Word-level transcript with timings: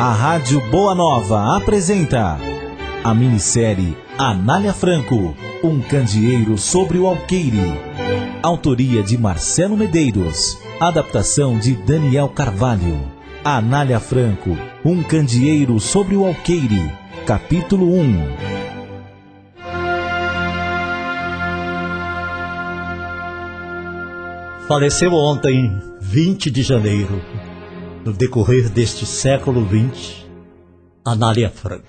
A 0.00 0.12
Rádio 0.14 0.62
Boa 0.70 0.94
Nova 0.94 1.58
apresenta 1.58 2.38
a 3.04 3.12
minissérie 3.12 3.94
Anália 4.16 4.72
Franco, 4.72 5.36
um 5.62 5.78
candeeiro 5.82 6.56
sobre 6.56 6.96
o 6.96 7.06
alqueire. 7.06 7.60
Autoria 8.42 9.02
de 9.02 9.18
Marcelo 9.18 9.76
Medeiros. 9.76 10.56
Adaptação 10.80 11.58
de 11.58 11.74
Daniel 11.74 12.30
Carvalho. 12.30 12.98
Anália 13.44 14.00
Franco, 14.00 14.56
um 14.82 15.02
candeeiro 15.02 15.78
sobre 15.78 16.16
o 16.16 16.24
alqueire. 16.24 16.90
Capítulo 17.26 17.94
1. 18.00 18.36
Faleceu 24.66 25.12
ontem, 25.12 25.70
20 26.00 26.50
de 26.50 26.62
janeiro, 26.62 27.20
no 28.04 28.12
decorrer 28.12 28.70
deste 28.70 29.04
século 29.04 29.66
XX, 29.66 30.24
Anália 31.04 31.50
Franco. 31.50 31.86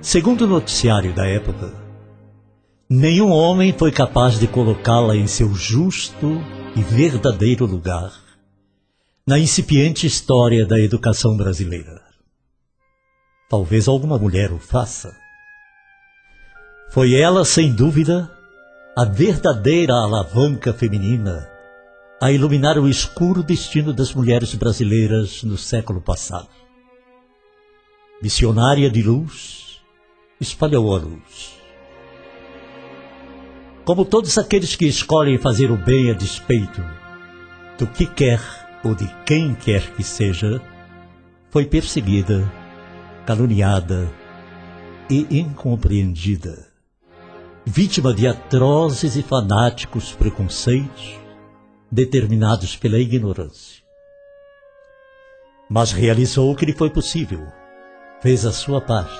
Segundo 0.00 0.42
o 0.44 0.48
noticiário 0.48 1.14
da 1.14 1.26
época, 1.26 1.72
nenhum 2.88 3.30
homem 3.30 3.72
foi 3.72 3.90
capaz 3.90 4.38
de 4.38 4.46
colocá-la 4.46 5.16
em 5.16 5.26
seu 5.26 5.54
justo 5.54 6.40
e 6.76 6.82
verdadeiro 6.82 7.64
lugar 7.64 8.12
na 9.26 9.38
incipiente 9.38 10.06
história 10.06 10.66
da 10.66 10.78
educação 10.80 11.36
brasileira. 11.36 12.02
Talvez 13.48 13.86
alguma 13.86 14.18
mulher 14.18 14.52
o 14.52 14.58
faça. 14.58 15.14
Foi 16.90 17.14
ela, 17.14 17.44
sem 17.44 17.72
dúvida, 17.72 18.30
a 18.96 19.04
verdadeira 19.04 19.94
alavanca 19.94 20.74
feminina 20.74 21.51
a 22.22 22.30
iluminar 22.30 22.78
o 22.78 22.88
escuro 22.88 23.42
destino 23.42 23.92
das 23.92 24.14
mulheres 24.14 24.54
brasileiras 24.54 25.42
no 25.42 25.58
século 25.58 26.00
passado. 26.00 26.48
Missionária 28.22 28.88
de 28.88 29.02
luz, 29.02 29.80
espalhou 30.40 30.94
a 30.94 30.98
luz. 31.00 31.56
Como 33.84 34.04
todos 34.04 34.38
aqueles 34.38 34.76
que 34.76 34.86
escolhem 34.86 35.36
fazer 35.36 35.72
o 35.72 35.76
bem 35.76 36.12
a 36.12 36.14
despeito 36.14 36.80
do 37.76 37.88
que 37.88 38.06
quer 38.06 38.40
ou 38.84 38.94
de 38.94 39.12
quem 39.26 39.56
quer 39.56 39.92
que 39.96 40.04
seja, 40.04 40.62
foi 41.50 41.66
perseguida, 41.66 42.48
caluniada 43.26 44.08
e 45.10 45.26
incompreendida 45.40 46.70
vítima 47.64 48.12
de 48.12 48.26
atrozes 48.26 49.16
e 49.16 49.22
fanáticos 49.22 50.12
preconceitos 50.12 51.21
determinados 51.92 52.74
pela 52.74 52.98
ignorância. 52.98 53.82
Mas 55.68 55.92
realizou 55.92 56.50
o 56.50 56.56
que 56.56 56.64
lhe 56.64 56.72
foi 56.72 56.88
possível, 56.88 57.46
fez 58.22 58.46
a 58.46 58.52
sua 58.52 58.80
parte. 58.80 59.12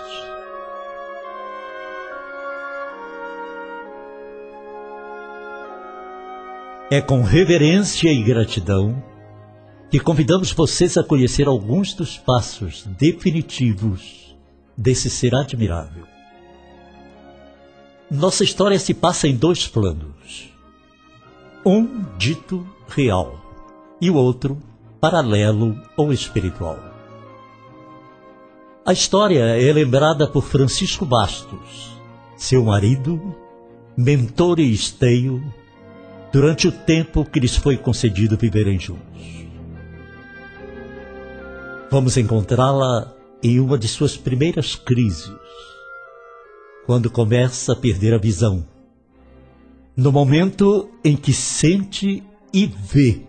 É 6.91 7.03
com 7.03 7.23
reverência 7.23 8.11
e 8.11 8.23
gratidão 8.23 9.03
que 9.91 10.00
convidamos 10.00 10.50
vocês 10.53 10.97
a 10.97 11.05
conhecer 11.05 11.47
alguns 11.47 11.93
dos 11.93 12.17
passos 12.17 12.87
definitivos 12.98 14.34
desse 14.77 15.11
ser 15.11 15.34
admirável. 15.34 16.06
Nossa 18.11 18.45
história 18.45 18.78
se 18.78 18.95
passa 18.95 19.28
em 19.28 19.37
dois 19.37 19.67
planos. 19.67 20.52
Um 21.64 22.05
dito 22.18 22.66
real 22.88 23.41
e 24.00 24.10
o 24.10 24.16
outro 24.16 24.60
paralelo 25.00 25.80
ou 25.96 26.12
espiritual. 26.12 26.77
A 28.84 28.92
história 28.92 29.44
é 29.44 29.72
lembrada 29.72 30.27
por 30.27 30.42
Francisco 30.42 31.06
Bastos, 31.06 31.96
seu 32.36 32.64
marido, 32.64 33.32
mentor 33.97 34.59
e 34.59 34.72
esteio, 34.72 35.41
durante 36.32 36.66
o 36.66 36.72
tempo 36.72 37.25
que 37.25 37.38
lhes 37.38 37.54
foi 37.54 37.76
concedido 37.76 38.37
viverem 38.37 38.76
juntos. 38.81 39.47
Vamos 41.92 42.16
encontrá-la 42.16 43.14
em 43.41 43.60
uma 43.60 43.78
de 43.78 43.87
suas 43.87 44.16
primeiras 44.16 44.75
crises, 44.75 45.31
quando 46.87 47.08
começa 47.08 47.72
a 47.72 47.76
perder 47.76 48.14
a 48.14 48.19
visão. 48.19 48.72
No 49.94 50.10
momento 50.10 50.88
em 51.04 51.14
que 51.14 51.34
sente 51.34 52.22
e 52.53 52.66
vê 52.66 53.26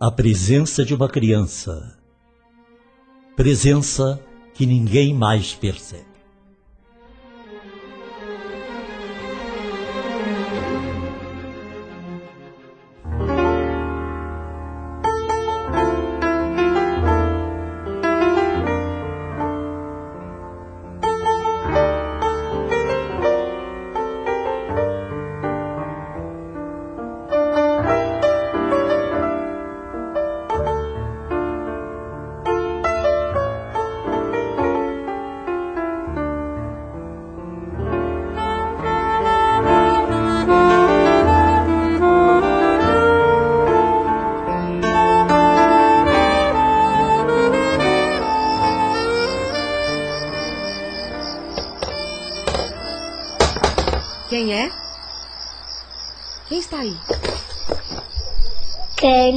a 0.00 0.10
presença 0.10 0.84
de 0.84 0.92
uma 0.92 1.08
criança. 1.08 1.96
Presença 3.36 4.20
que 4.52 4.66
ninguém 4.66 5.14
mais 5.14 5.54
percebe. 5.54 6.09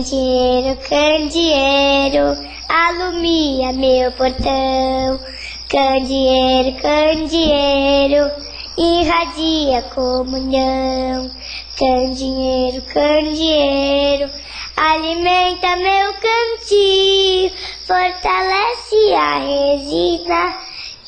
Candeeiro, 0.03 0.77
candeeiro, 0.89 2.37
alumia 2.67 3.71
meu 3.71 4.11
portão. 4.11 5.17
Candeeiro, 5.69 6.77
candeeiro, 6.81 8.29
irradia 8.77 9.81
comunhão. 9.95 11.31
Candeeiro, 11.79 12.81
candeeiro, 12.93 14.29
alimenta 14.75 15.77
meu 15.77 16.13
cantinho, 16.15 17.51
fortalece 17.87 19.13
a 19.15 19.37
resina 19.39 20.57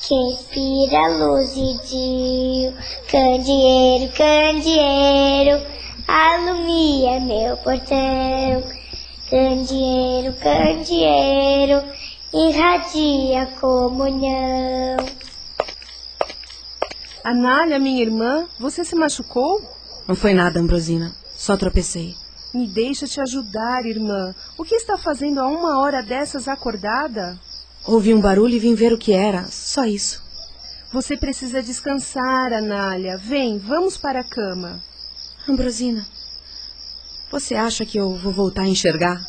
que 0.07 0.15
inspira 0.15 1.07
luz 1.17 1.53
e 1.57 1.79
dio. 1.83 2.73
Candeeiro, 3.11 4.13
candeeiro, 4.13 5.65
alumia 6.07 7.19
meu 7.19 7.57
portão. 7.57 8.84
Candeeiro, 9.35 10.33
candeeiro, 10.37 11.83
irradia 12.33 13.45
comunhão. 13.59 14.95
Anália, 17.21 17.77
minha 17.77 18.01
irmã, 18.01 18.47
você 18.57 18.85
se 18.85 18.95
machucou? 18.95 19.61
Não 20.07 20.15
foi 20.15 20.33
nada, 20.33 20.57
Ambrosina. 20.57 21.13
Só 21.35 21.57
tropecei. 21.57 22.15
Me 22.53 22.65
deixa 22.65 23.05
te 23.07 23.19
ajudar, 23.19 23.85
irmã. 23.85 24.33
O 24.57 24.63
que 24.63 24.75
está 24.75 24.97
fazendo 24.97 25.41
a 25.41 25.47
uma 25.47 25.81
hora 25.81 26.01
dessas 26.01 26.47
acordada? 26.47 27.37
Ouvi 27.85 28.13
um 28.13 28.21
barulho 28.21 28.55
e 28.55 28.59
vim 28.59 28.73
ver 28.73 28.93
o 28.93 28.97
que 28.97 29.11
era. 29.11 29.43
Só 29.47 29.83
isso. 29.83 30.23
Você 30.93 31.17
precisa 31.17 31.61
descansar, 31.61 32.53
Anália. 32.53 33.17
Vem, 33.17 33.59
vamos 33.59 33.97
para 33.97 34.21
a 34.21 34.23
cama. 34.23 34.81
Ambrosina, 35.45 36.07
você 37.39 37.53
acha 37.53 37.85
que 37.85 37.97
eu 37.99 38.15
vou 38.15 38.31
voltar 38.31 38.61
a 38.61 38.67
enxergar? 38.67 39.19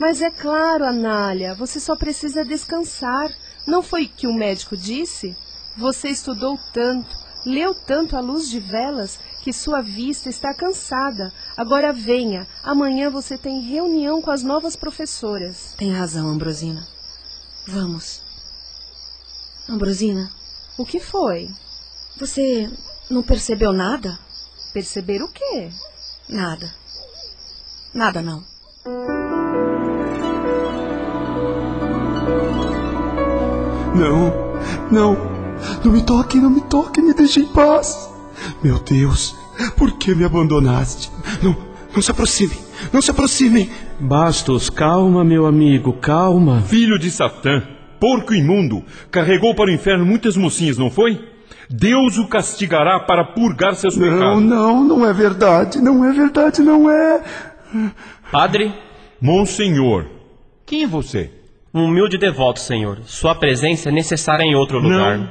Mas 0.00 0.20
é 0.20 0.28
claro, 0.28 0.84
Anália, 0.84 1.54
você 1.54 1.78
só 1.78 1.94
precisa 1.94 2.44
descansar. 2.44 3.30
Não 3.64 3.80
foi 3.80 4.06
o 4.06 4.08
que 4.08 4.26
o 4.26 4.34
médico 4.34 4.76
disse? 4.76 5.36
Você 5.76 6.08
estudou 6.08 6.58
tanto, 6.72 7.16
leu 7.46 7.72
tanto 7.72 8.16
à 8.16 8.20
luz 8.20 8.50
de 8.50 8.58
velas, 8.58 9.20
que 9.40 9.52
sua 9.52 9.82
vista 9.82 10.28
está 10.28 10.52
cansada. 10.52 11.32
Agora 11.56 11.92
venha, 11.92 12.44
amanhã 12.64 13.08
você 13.08 13.38
tem 13.38 13.60
reunião 13.60 14.20
com 14.20 14.32
as 14.32 14.42
novas 14.42 14.74
professoras. 14.74 15.74
Tem 15.78 15.92
razão, 15.92 16.26
Ambrosina. 16.26 16.84
Vamos. 17.68 18.20
Ambrosina, 19.68 20.28
O 20.76 20.84
que 20.84 20.98
foi? 20.98 21.48
você 22.18 22.68
não 23.08 23.22
percebeu 23.22 23.72
nada? 23.72 24.18
Perceber 24.72 25.22
o 25.22 25.28
quê? 25.28 25.70
Nada. 26.28 26.68
Nada 27.94 28.20
não. 28.20 28.42
Não, 33.94 34.32
não, 34.90 35.16
não 35.84 35.92
me 35.92 36.02
toque, 36.02 36.38
não 36.38 36.50
me 36.50 36.60
toque, 36.62 37.00
me 37.00 37.14
deixe 37.14 37.38
em 37.38 37.46
paz. 37.46 38.10
Meu 38.64 38.80
Deus, 38.80 39.36
por 39.76 39.92
que 39.92 40.12
me 40.12 40.24
abandonaste? 40.24 41.08
Não, 41.40 41.56
não 41.94 42.02
se 42.02 42.10
aproximem, 42.10 42.58
não 42.92 43.00
se 43.00 43.12
aproximem. 43.12 43.70
Bastos, 44.00 44.68
calma, 44.68 45.22
meu 45.24 45.46
amigo, 45.46 45.92
calma. 45.92 46.62
Filho 46.62 46.98
de 46.98 47.12
Satã, 47.12 47.62
porco 48.00 48.34
imundo, 48.34 48.82
carregou 49.08 49.54
para 49.54 49.70
o 49.70 49.72
inferno 49.72 50.04
muitas 50.04 50.36
mocinhas, 50.36 50.76
não 50.76 50.90
foi? 50.90 51.28
Deus 51.70 52.18
o 52.18 52.26
castigará 52.26 52.98
para 52.98 53.24
purgar 53.24 53.76
seus 53.76 53.96
não, 53.96 54.08
pecados. 54.08 54.42
Não, 54.42 54.84
não, 54.84 54.84
não 54.84 55.06
é 55.06 55.12
verdade, 55.12 55.80
não 55.80 56.04
é 56.04 56.12
verdade, 56.12 56.60
não 56.60 56.90
é. 56.90 57.22
Padre? 58.30 58.72
Monsenhor, 59.20 60.06
quem 60.66 60.82
é 60.82 60.86
você? 60.86 61.30
Um 61.72 61.86
humilde 61.86 62.18
devoto, 62.18 62.60
senhor. 62.60 63.00
Sua 63.04 63.34
presença 63.34 63.88
é 63.88 63.92
necessária 63.92 64.44
em 64.44 64.54
outro 64.54 64.78
lugar. 64.78 65.18
Não, 65.18 65.28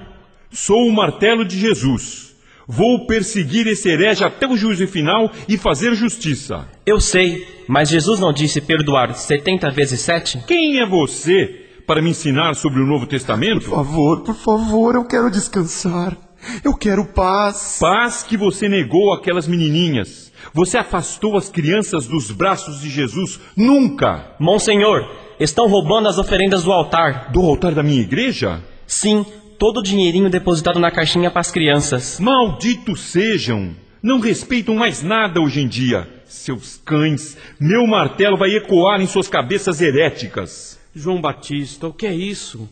sou 0.51 0.87
o 0.87 0.93
martelo 0.93 1.45
de 1.45 1.57
Jesus. 1.57 2.35
Vou 2.67 3.05
perseguir 3.05 3.67
esse 3.67 3.89
herege 3.89 4.23
até 4.23 4.47
o 4.47 4.55
juízo 4.55 4.87
final 4.87 5.31
e 5.47 5.57
fazer 5.57 5.93
justiça. 5.95 6.67
Eu 6.85 6.99
sei, 6.99 7.45
mas 7.67 7.89
Jesus 7.89 8.19
não 8.19 8.31
disse 8.31 8.61
perdoar 8.61 9.13
setenta 9.15 9.69
vezes 9.69 9.99
sete? 10.01 10.41
Quem 10.47 10.79
é 10.79 10.85
você 10.85 11.61
para 11.85 12.01
me 12.01 12.11
ensinar 12.11 12.55
sobre 12.55 12.81
o 12.81 12.85
Novo 12.85 13.05
Testamento? 13.05 13.65
Por 13.65 13.75
favor, 13.75 14.21
por 14.21 14.35
favor, 14.35 14.95
eu 14.95 15.05
quero 15.05 15.29
descansar. 15.29 16.17
Eu 16.63 16.73
quero 16.73 17.05
paz. 17.05 17.77
Paz 17.79 18.23
que 18.23 18.37
você 18.37 18.69
negou 18.69 19.13
àquelas 19.13 19.47
menininhas. 19.47 20.22
Você 20.53 20.77
afastou 20.77 21.35
as 21.35 21.49
crianças 21.49 22.05
dos 22.05 22.29
braços 22.29 22.79
de 22.79 22.89
Jesus. 22.89 23.39
Nunca! 23.57 24.35
Monsenhor, 24.39 25.09
estão 25.39 25.67
roubando 25.67 26.07
as 26.07 26.19
oferendas 26.19 26.63
do 26.63 26.71
altar. 26.71 27.31
Do 27.31 27.41
altar 27.41 27.73
da 27.73 27.81
minha 27.81 28.01
igreja? 28.01 28.61
Sim, 28.85 29.25
todo 29.57 29.79
o 29.79 29.83
dinheirinho 29.83 30.29
depositado 30.29 30.79
na 30.79 30.91
caixinha 30.91 31.31
para 31.31 31.41
as 31.41 31.51
crianças. 31.51 32.19
Malditos 32.19 32.99
sejam! 33.01 33.75
Não 34.01 34.19
respeitam 34.19 34.75
mais 34.75 35.01
nada 35.01 35.41
hoje 35.41 35.61
em 35.61 35.67
dia. 35.67 36.07
Seus 36.25 36.79
cães, 36.83 37.35
meu 37.59 37.87
martelo 37.87 38.37
vai 38.37 38.49
ecoar 38.51 39.01
em 39.01 39.07
suas 39.07 39.27
cabeças 39.27 39.81
heréticas. 39.81 40.79
João 40.93 41.19
Batista, 41.19 41.87
o 41.87 41.93
que 41.93 42.05
é 42.05 42.13
isso? 42.13 42.69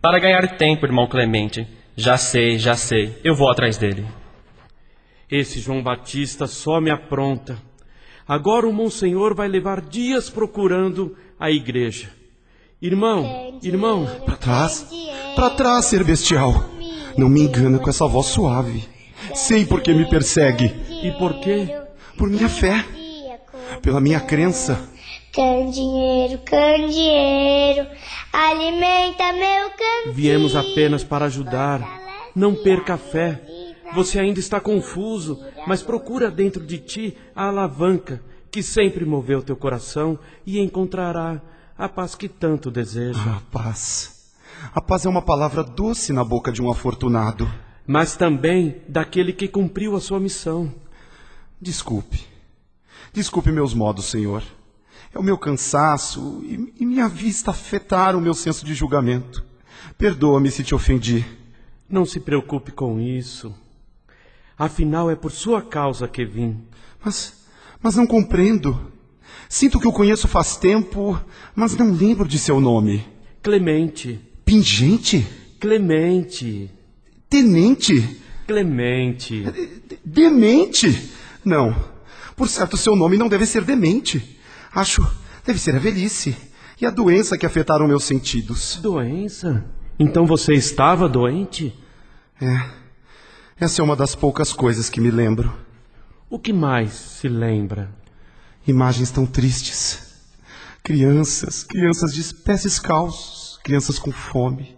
Para 0.00 0.20
ganhar 0.20 0.56
tempo, 0.56 0.86
irmão 0.86 1.08
Clemente. 1.08 1.66
Já 1.96 2.16
sei, 2.16 2.58
já 2.58 2.76
sei. 2.76 3.16
Eu 3.24 3.34
vou 3.34 3.50
atrás 3.50 3.76
dele. 3.76 4.04
Esse 5.30 5.58
João 5.60 5.82
Batista 5.82 6.46
só 6.46 6.80
me 6.80 6.90
apronta. 6.90 7.58
Agora 8.26 8.66
o 8.66 8.72
Monsenhor 8.72 9.34
vai 9.34 9.48
levar 9.48 9.80
dias 9.80 10.30
procurando 10.30 11.16
a 11.38 11.50
igreja. 11.50 12.10
Irmão, 12.80 13.58
irmão. 13.62 14.06
Para 14.26 14.36
trás, 14.36 14.86
para 15.34 15.50
trás, 15.50 15.86
ser 15.86 16.04
bestial. 16.04 16.52
Não 17.16 17.28
me 17.28 17.42
engana 17.42 17.78
com 17.78 17.88
essa 17.88 18.06
voz 18.06 18.26
suave. 18.26 18.84
Sei 19.34 19.64
por 19.64 19.80
que 19.80 19.92
me 19.94 20.08
persegue. 20.08 20.72
E 21.02 21.10
por 21.12 21.40
quê? 21.40 21.74
Por 22.16 22.28
minha 22.28 22.48
fé. 22.48 22.84
Pela 23.82 24.00
minha 24.00 24.20
crença. 24.20 24.88
Candeeiro, 25.32 26.38
candeeiro, 26.44 27.86
alimenta 28.32 29.32
meu 29.32 29.70
candeeiro. 29.70 30.12
Viemos 30.12 30.54
apenas 30.54 31.02
para 31.02 31.24
ajudar. 31.24 32.02
Não 32.36 32.54
perca 32.54 32.94
a 32.94 32.98
fé. 32.98 33.40
Você 33.94 34.18
ainda 34.18 34.40
está 34.40 34.60
confuso, 34.60 35.40
mas 35.66 35.82
procura 35.82 36.30
dentro 36.30 36.64
de 36.64 36.78
ti 36.78 37.16
a 37.34 37.46
alavanca 37.46 38.20
que 38.50 38.62
sempre 38.62 39.04
moveu 39.04 39.42
teu 39.42 39.56
coração 39.56 40.18
e 40.46 40.60
encontrará 40.60 41.40
a 41.76 41.88
paz 41.88 42.14
que 42.14 42.28
tanto 42.28 42.70
deseja. 42.70 43.20
Ah, 43.20 43.42
paz. 43.50 44.32
A 44.72 44.80
paz 44.80 45.04
é 45.04 45.08
uma 45.08 45.22
palavra 45.22 45.62
doce 45.62 46.12
na 46.12 46.24
boca 46.24 46.52
de 46.52 46.62
um 46.62 46.70
afortunado. 46.70 47.50
Mas 47.86 48.16
também 48.16 48.82
daquele 48.88 49.32
que 49.32 49.48
cumpriu 49.48 49.96
a 49.96 50.00
sua 50.00 50.20
missão. 50.20 50.72
Desculpe. 51.60 52.24
Desculpe 53.12 53.50
meus 53.50 53.74
modos, 53.74 54.06
Senhor. 54.06 54.42
É 55.12 55.18
o 55.18 55.22
meu 55.22 55.38
cansaço 55.38 56.40
e, 56.44 56.72
e 56.80 56.86
minha 56.86 57.08
vista 57.08 57.50
afetaram 57.50 58.18
o 58.18 58.22
meu 58.22 58.34
senso 58.34 58.64
de 58.64 58.74
julgamento. 58.74 59.44
Perdoa-me 59.98 60.50
se 60.50 60.64
te 60.64 60.74
ofendi. 60.74 61.24
Não 61.88 62.04
se 62.04 62.18
preocupe 62.18 62.72
com 62.72 63.00
isso. 63.00 63.54
Afinal, 64.58 65.10
é 65.10 65.16
por 65.16 65.32
sua 65.32 65.60
causa 65.62 66.06
que 66.06 66.24
vim. 66.24 66.62
Mas, 67.04 67.44
mas 67.82 67.96
não 67.96 68.06
compreendo. 68.06 68.92
Sinto 69.48 69.80
que 69.80 69.88
o 69.88 69.92
conheço 69.92 70.28
faz 70.28 70.56
tempo, 70.56 71.20
mas 71.54 71.76
não 71.76 71.92
lembro 71.92 72.26
de 72.26 72.38
seu 72.38 72.60
nome. 72.60 73.06
Clemente. 73.42 74.20
Pingente? 74.44 75.26
Clemente. 75.60 76.70
Tenente? 77.28 78.20
Clemente. 78.46 79.44
Demente? 80.04 81.10
Não. 81.44 81.74
Por 82.36 82.48
certo, 82.48 82.76
seu 82.76 82.94
nome 82.96 83.16
não 83.16 83.28
deve 83.28 83.46
ser 83.46 83.64
demente. 83.64 84.38
Acho, 84.72 85.06
deve 85.44 85.58
ser 85.58 85.74
a 85.74 85.78
velhice 85.78 86.36
e 86.80 86.86
a 86.86 86.90
doença 86.90 87.38
que 87.38 87.46
afetaram 87.46 87.86
meus 87.86 88.04
sentidos. 88.04 88.78
Doença? 88.82 89.64
Então 89.98 90.26
você 90.26 90.52
estava 90.54 91.08
doente? 91.08 91.74
É. 92.40 92.83
Essa 93.58 93.80
é 93.80 93.84
uma 93.84 93.94
das 93.94 94.16
poucas 94.16 94.52
coisas 94.52 94.90
que 94.90 95.00
me 95.00 95.12
lembro. 95.12 95.56
O 96.28 96.40
que 96.40 96.52
mais 96.52 96.92
se 96.92 97.28
lembra? 97.28 97.88
Imagens 98.66 99.12
tão 99.12 99.24
tristes. 99.24 100.24
Crianças, 100.82 101.62
crianças 101.62 102.12
de 102.12 102.34
pés 102.34 102.64
descalços, 102.64 103.60
crianças 103.62 103.96
com 103.96 104.10
fome, 104.10 104.76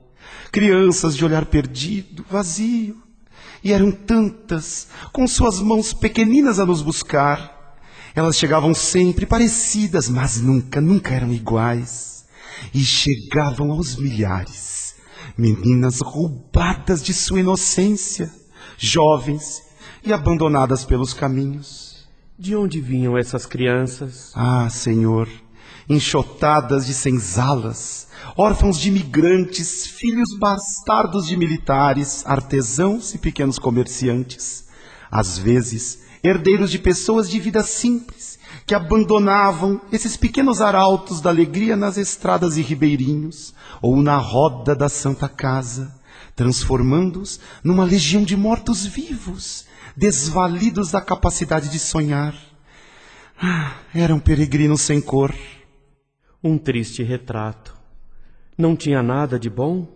crianças 0.52 1.17
de 1.17 1.25
olhar 1.25 1.46
perdido, 1.46 2.25
vazio. 2.31 3.02
E 3.64 3.73
eram 3.73 3.90
tantas, 3.90 4.88
com 5.11 5.26
suas 5.26 5.58
mãos 5.58 5.94
pequeninas 5.94 6.61
a 6.61 6.67
nos 6.67 6.82
buscar. 6.82 7.79
Elas 8.14 8.37
chegavam 8.37 8.75
sempre 8.75 9.25
parecidas, 9.25 10.11
mas 10.11 10.38
nunca, 10.38 10.82
nunca 10.82 11.14
eram 11.14 11.32
iguais. 11.32 12.26
E 12.75 12.81
chegavam 12.81 13.72
aos 13.72 13.96
milhares. 13.96 14.96
Meninas 15.37 16.02
roubadas 16.02 17.02
de 17.02 17.14
sua 17.14 17.40
inocência 17.40 18.31
jovens 18.76 19.62
e 20.05 20.12
abandonadas 20.12 20.84
pelos 20.84 21.12
caminhos. 21.12 22.06
De 22.38 22.55
onde 22.55 22.81
vinham 22.81 23.17
essas 23.17 23.46
crianças? 23.46 24.32
Ah, 24.34 24.69
Senhor, 24.69 25.28
enxotadas 25.88 26.87
de 26.87 26.93
senzalas, 26.93 28.08
órfãos 28.37 28.78
de 28.78 28.88
imigrantes, 28.88 29.86
filhos 29.86 30.36
bastardos 30.39 31.27
de 31.27 31.36
militares, 31.36 32.24
artesãos 32.27 33.15
e 33.15 33.19
pequenos 33.19 33.58
comerciantes, 33.58 34.67
às 35.10 35.39
vezes 35.39 36.05
herdeiros 36.22 36.70
de 36.70 36.79
pessoas 36.79 37.31
de 37.31 37.39
vida 37.39 37.62
simples, 37.62 38.39
que 38.67 38.74
abandonavam 38.74 39.81
esses 39.93 40.17
pequenos 40.17 40.60
arautos 40.60 41.20
da 41.20 41.31
alegria 41.31 41.77
nas 41.77 41.96
estradas 41.96 42.56
e 42.56 42.62
ribeirinhos, 42.62 43.55
ou 43.81 44.03
na 44.03 44.17
roda 44.17 44.74
da 44.74 44.89
Santa 44.89 45.29
Casa, 45.29 45.94
transformando-os 46.36 47.40
numa 47.64 47.82
legião 47.82 48.22
de 48.22 48.36
mortos-vivos, 48.36 49.64
desvalidos 49.96 50.90
da 50.90 51.00
capacidade 51.00 51.70
de 51.70 51.78
sonhar. 51.78 52.36
Ah, 53.40 53.78
eram 53.94 54.20
peregrinos 54.20 54.82
sem 54.82 55.00
cor. 55.00 55.34
Um 56.44 56.58
triste 56.58 57.02
retrato. 57.02 57.74
Não 58.56 58.76
tinha 58.76 59.02
nada 59.02 59.38
de 59.38 59.48
bom? 59.48 59.88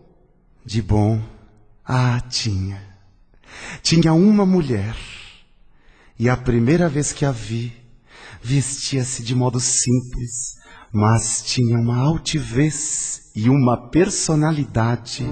De 0.64 0.80
bom. 0.80 1.22
Ah, 1.84 2.20
tinha. 2.28 2.82
Tinha 3.82 4.12
uma 4.12 4.46
mulher. 4.46 4.96
E 6.18 6.28
a 6.28 6.36
primeira 6.36 6.88
vez 6.88 7.12
que 7.12 7.24
a 7.24 7.32
vi, 7.32 7.72
vestia-se 8.42 9.22
de 9.22 9.34
modo 9.34 9.60
simples, 9.60 10.58
mas 10.92 11.42
tinha 11.42 11.78
uma 11.78 11.98
altivez 11.98 13.30
e 13.34 13.48
uma 13.48 13.88
personalidade. 13.90 15.26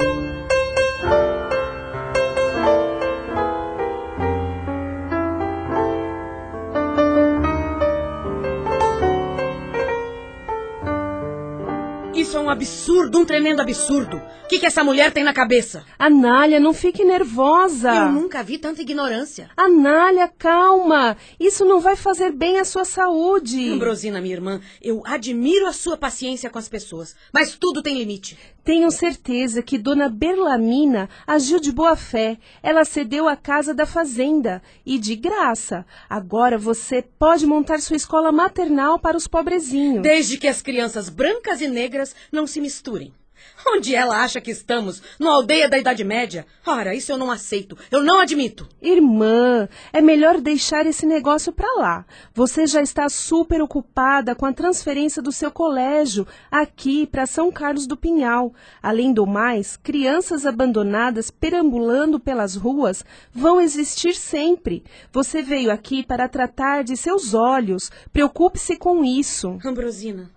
Absurdo, 12.58 13.20
um 13.20 13.24
tremendo 13.24 13.60
absurdo. 13.60 14.16
O 14.16 14.48
que, 14.48 14.58
que 14.58 14.66
essa 14.66 14.82
mulher 14.82 15.12
tem 15.12 15.22
na 15.22 15.32
cabeça? 15.32 15.84
Anália, 15.96 16.58
não 16.58 16.74
fique 16.74 17.04
nervosa. 17.04 17.90
Eu 17.90 18.12
nunca 18.12 18.42
vi 18.42 18.58
tanta 18.58 18.82
ignorância. 18.82 19.48
Anália, 19.56 20.26
calma. 20.26 21.16
Isso 21.38 21.64
não 21.64 21.78
vai 21.78 21.94
fazer 21.94 22.32
bem 22.32 22.58
à 22.58 22.64
sua 22.64 22.84
saúde. 22.84 23.70
Ambrosina, 23.70 24.20
minha 24.20 24.34
irmã, 24.34 24.60
eu 24.82 25.02
admiro 25.06 25.66
a 25.66 25.72
sua 25.72 25.96
paciência 25.96 26.50
com 26.50 26.58
as 26.58 26.68
pessoas, 26.68 27.14
mas 27.32 27.56
tudo 27.56 27.80
tem 27.80 27.96
limite. 27.96 28.36
Tenho 28.68 28.90
certeza 28.90 29.62
que 29.62 29.78
Dona 29.78 30.10
Berlamina 30.10 31.08
agiu 31.26 31.58
de 31.58 31.72
boa 31.72 31.96
fé. 31.96 32.36
Ela 32.62 32.84
cedeu 32.84 33.26
a 33.26 33.34
casa 33.34 33.72
da 33.72 33.86
fazenda 33.86 34.60
e 34.84 34.98
de 34.98 35.16
graça. 35.16 35.86
Agora 36.06 36.58
você 36.58 37.00
pode 37.00 37.46
montar 37.46 37.80
sua 37.80 37.96
escola 37.96 38.30
maternal 38.30 38.98
para 38.98 39.16
os 39.16 39.26
pobrezinhos. 39.26 40.02
Desde 40.02 40.36
que 40.36 40.46
as 40.46 40.60
crianças 40.60 41.08
brancas 41.08 41.62
e 41.62 41.66
negras 41.66 42.14
não 42.30 42.46
se 42.46 42.60
misturem. 42.60 43.10
Onde 43.66 43.94
ela 43.94 44.22
acha 44.22 44.40
que 44.40 44.50
estamos? 44.50 45.02
Numa 45.18 45.34
aldeia 45.34 45.68
da 45.68 45.78
Idade 45.78 46.04
Média? 46.04 46.46
Ora, 46.64 46.94
isso 46.94 47.12
eu 47.12 47.18
não 47.18 47.30
aceito. 47.30 47.76
Eu 47.90 48.02
não 48.02 48.20
admito. 48.20 48.68
Irmã, 48.80 49.68
é 49.92 50.00
melhor 50.00 50.40
deixar 50.40 50.86
esse 50.86 51.04
negócio 51.04 51.52
pra 51.52 51.70
lá. 51.74 52.06
Você 52.32 52.66
já 52.66 52.80
está 52.80 53.08
super 53.08 53.60
ocupada 53.60 54.34
com 54.34 54.46
a 54.46 54.52
transferência 54.52 55.20
do 55.20 55.32
seu 55.32 55.50
colégio 55.50 56.26
aqui 56.50 57.06
para 57.06 57.26
São 57.26 57.50
Carlos 57.50 57.86
do 57.86 57.96
Pinhal. 57.96 58.54
Além 58.82 59.12
do 59.12 59.26
mais, 59.26 59.76
crianças 59.76 60.46
abandonadas 60.46 61.30
perambulando 61.30 62.18
pelas 62.18 62.54
ruas 62.54 63.04
vão 63.32 63.60
existir 63.60 64.14
sempre. 64.14 64.82
Você 65.12 65.42
veio 65.42 65.70
aqui 65.70 66.02
para 66.02 66.28
tratar 66.28 66.84
de 66.84 66.96
seus 66.96 67.34
olhos. 67.34 67.90
Preocupe-se 68.12 68.76
com 68.76 69.04
isso. 69.04 69.58
Ambrosina, 69.64 70.30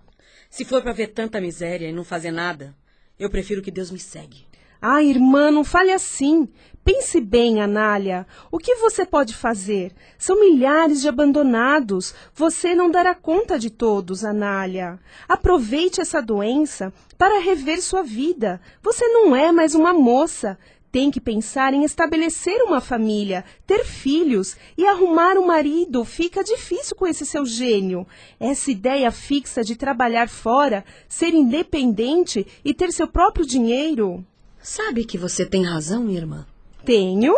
se 0.50 0.64
for 0.64 0.82
para 0.82 0.92
ver 0.92 1.08
tanta 1.08 1.40
miséria 1.40 1.88
e 1.88 1.92
não 1.92 2.04
fazer 2.04 2.30
nada, 2.30 2.74
eu 3.22 3.30
prefiro 3.30 3.62
que 3.62 3.70
Deus 3.70 3.90
me 3.90 4.00
segue. 4.00 4.46
Ah, 4.80 5.00
irmã, 5.00 5.48
não 5.52 5.62
fale 5.62 5.92
assim. 5.92 6.48
Pense 6.84 7.20
bem, 7.20 7.62
Anália. 7.62 8.26
O 8.50 8.58
que 8.58 8.74
você 8.74 9.06
pode 9.06 9.32
fazer? 9.32 9.92
São 10.18 10.40
milhares 10.40 11.00
de 11.00 11.08
abandonados. 11.08 12.12
Você 12.34 12.74
não 12.74 12.90
dará 12.90 13.14
conta 13.14 13.60
de 13.60 13.70
todos, 13.70 14.24
Anália. 14.24 14.98
Aproveite 15.28 16.00
essa 16.00 16.20
doença 16.20 16.92
para 17.16 17.40
rever 17.40 17.80
sua 17.80 18.02
vida. 18.02 18.60
Você 18.82 19.06
não 19.06 19.36
é 19.36 19.52
mais 19.52 19.76
uma 19.76 19.94
moça. 19.94 20.58
Tem 20.92 21.10
que 21.10 21.22
pensar 21.22 21.72
em 21.72 21.84
estabelecer 21.84 22.62
uma 22.64 22.78
família, 22.78 23.46
ter 23.66 23.82
filhos 23.82 24.58
e 24.76 24.86
arrumar 24.86 25.38
um 25.38 25.46
marido. 25.46 26.04
Fica 26.04 26.44
difícil 26.44 26.94
com 26.94 27.06
esse 27.06 27.24
seu 27.24 27.46
gênio. 27.46 28.06
Essa 28.38 28.70
ideia 28.70 29.10
fixa 29.10 29.62
de 29.64 29.74
trabalhar 29.74 30.28
fora, 30.28 30.84
ser 31.08 31.32
independente 31.32 32.46
e 32.62 32.74
ter 32.74 32.92
seu 32.92 33.08
próprio 33.08 33.46
dinheiro. 33.46 34.22
Sabe 34.60 35.06
que 35.06 35.16
você 35.16 35.46
tem 35.46 35.64
razão, 35.64 36.02
minha 36.02 36.18
irmã? 36.18 36.46
Tenho? 36.84 37.34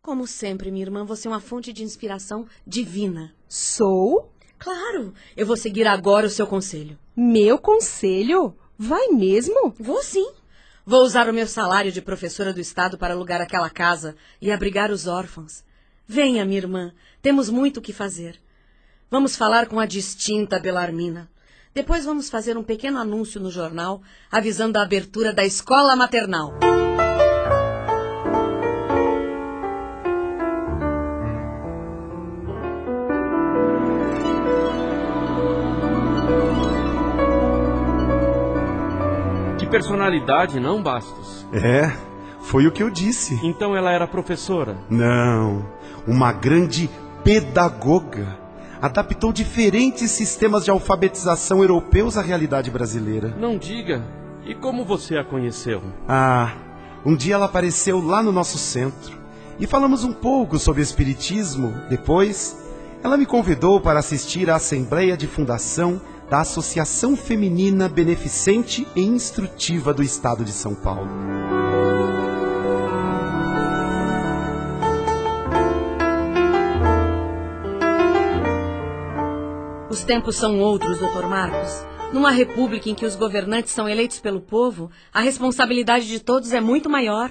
Como 0.00 0.26
sempre, 0.26 0.70
minha 0.70 0.86
irmã, 0.86 1.04
você 1.04 1.28
é 1.28 1.30
uma 1.30 1.40
fonte 1.40 1.74
de 1.74 1.84
inspiração 1.84 2.46
divina. 2.66 3.34
Sou? 3.46 4.32
Claro, 4.58 5.12
eu 5.36 5.46
vou 5.46 5.58
seguir 5.58 5.86
agora 5.86 6.26
o 6.26 6.30
seu 6.30 6.46
conselho. 6.46 6.98
Meu 7.14 7.58
conselho? 7.58 8.54
Vai 8.78 9.08
mesmo? 9.08 9.74
Vou 9.78 10.02
sim. 10.02 10.30
Vou 10.84 11.02
usar 11.02 11.28
o 11.28 11.32
meu 11.32 11.46
salário 11.46 11.92
de 11.92 12.02
professora 12.02 12.52
do 12.52 12.60
Estado 12.60 12.98
para 12.98 13.14
alugar 13.14 13.40
aquela 13.40 13.70
casa 13.70 14.16
e 14.40 14.50
abrigar 14.50 14.90
os 14.90 15.06
órfãos. 15.06 15.62
Venha, 16.08 16.44
minha 16.44 16.58
irmã, 16.58 16.92
temos 17.22 17.48
muito 17.48 17.76
o 17.76 17.80
que 17.80 17.92
fazer. 17.92 18.40
Vamos 19.08 19.36
falar 19.36 19.66
com 19.66 19.78
a 19.78 19.86
distinta 19.86 20.58
Belarmina. 20.58 21.30
Depois 21.72 22.04
vamos 22.04 22.28
fazer 22.28 22.58
um 22.58 22.64
pequeno 22.64 22.98
anúncio 22.98 23.40
no 23.40 23.50
jornal 23.50 24.02
avisando 24.30 24.76
a 24.76 24.82
abertura 24.82 25.32
da 25.32 25.44
escola 25.44 25.94
maternal. 25.94 26.52
Personalidade, 39.72 40.60
não, 40.60 40.82
Bastos? 40.82 41.46
É, 41.50 41.90
foi 42.42 42.66
o 42.66 42.70
que 42.70 42.82
eu 42.82 42.90
disse. 42.90 43.40
Então 43.42 43.74
ela 43.74 43.90
era 43.90 44.06
professora? 44.06 44.76
Não, 44.90 45.66
uma 46.06 46.30
grande 46.30 46.90
pedagoga. 47.24 48.38
Adaptou 48.82 49.32
diferentes 49.32 50.10
sistemas 50.10 50.64
de 50.64 50.70
alfabetização 50.70 51.62
europeus 51.62 52.18
à 52.18 52.22
realidade 52.22 52.70
brasileira. 52.70 53.34
Não 53.38 53.56
diga. 53.56 54.04
E 54.44 54.54
como 54.54 54.84
você 54.84 55.16
a 55.16 55.24
conheceu? 55.24 55.80
Ah, 56.06 56.52
um 57.06 57.16
dia 57.16 57.34
ela 57.34 57.46
apareceu 57.46 58.04
lá 58.04 58.22
no 58.22 58.32
nosso 58.32 58.58
centro 58.58 59.16
e 59.58 59.66
falamos 59.66 60.04
um 60.04 60.12
pouco 60.12 60.58
sobre 60.58 60.82
espiritismo. 60.82 61.72
Depois, 61.88 62.58
ela 63.02 63.16
me 63.16 63.24
convidou 63.24 63.80
para 63.80 64.00
assistir 64.00 64.50
à 64.50 64.56
assembleia 64.56 65.16
de 65.16 65.26
fundação 65.26 66.00
da 66.32 66.40
Associação 66.40 67.14
Feminina 67.14 67.90
Beneficente 67.90 68.88
e 68.96 69.02
Instrutiva 69.02 69.92
do 69.92 70.02
Estado 70.02 70.42
de 70.46 70.50
São 70.50 70.74
Paulo. 70.74 71.06
Os 79.90 80.02
tempos 80.04 80.36
são 80.36 80.58
outros, 80.58 81.00
doutor 81.00 81.28
Marcos. 81.28 81.84
Numa 82.14 82.30
república 82.30 82.88
em 82.88 82.94
que 82.94 83.04
os 83.04 83.14
governantes 83.14 83.72
são 83.72 83.86
eleitos 83.86 84.18
pelo 84.18 84.40
povo, 84.40 84.90
a 85.12 85.20
responsabilidade 85.20 86.08
de 86.08 86.18
todos 86.18 86.54
é 86.54 86.62
muito 86.62 86.88
maior. 86.88 87.30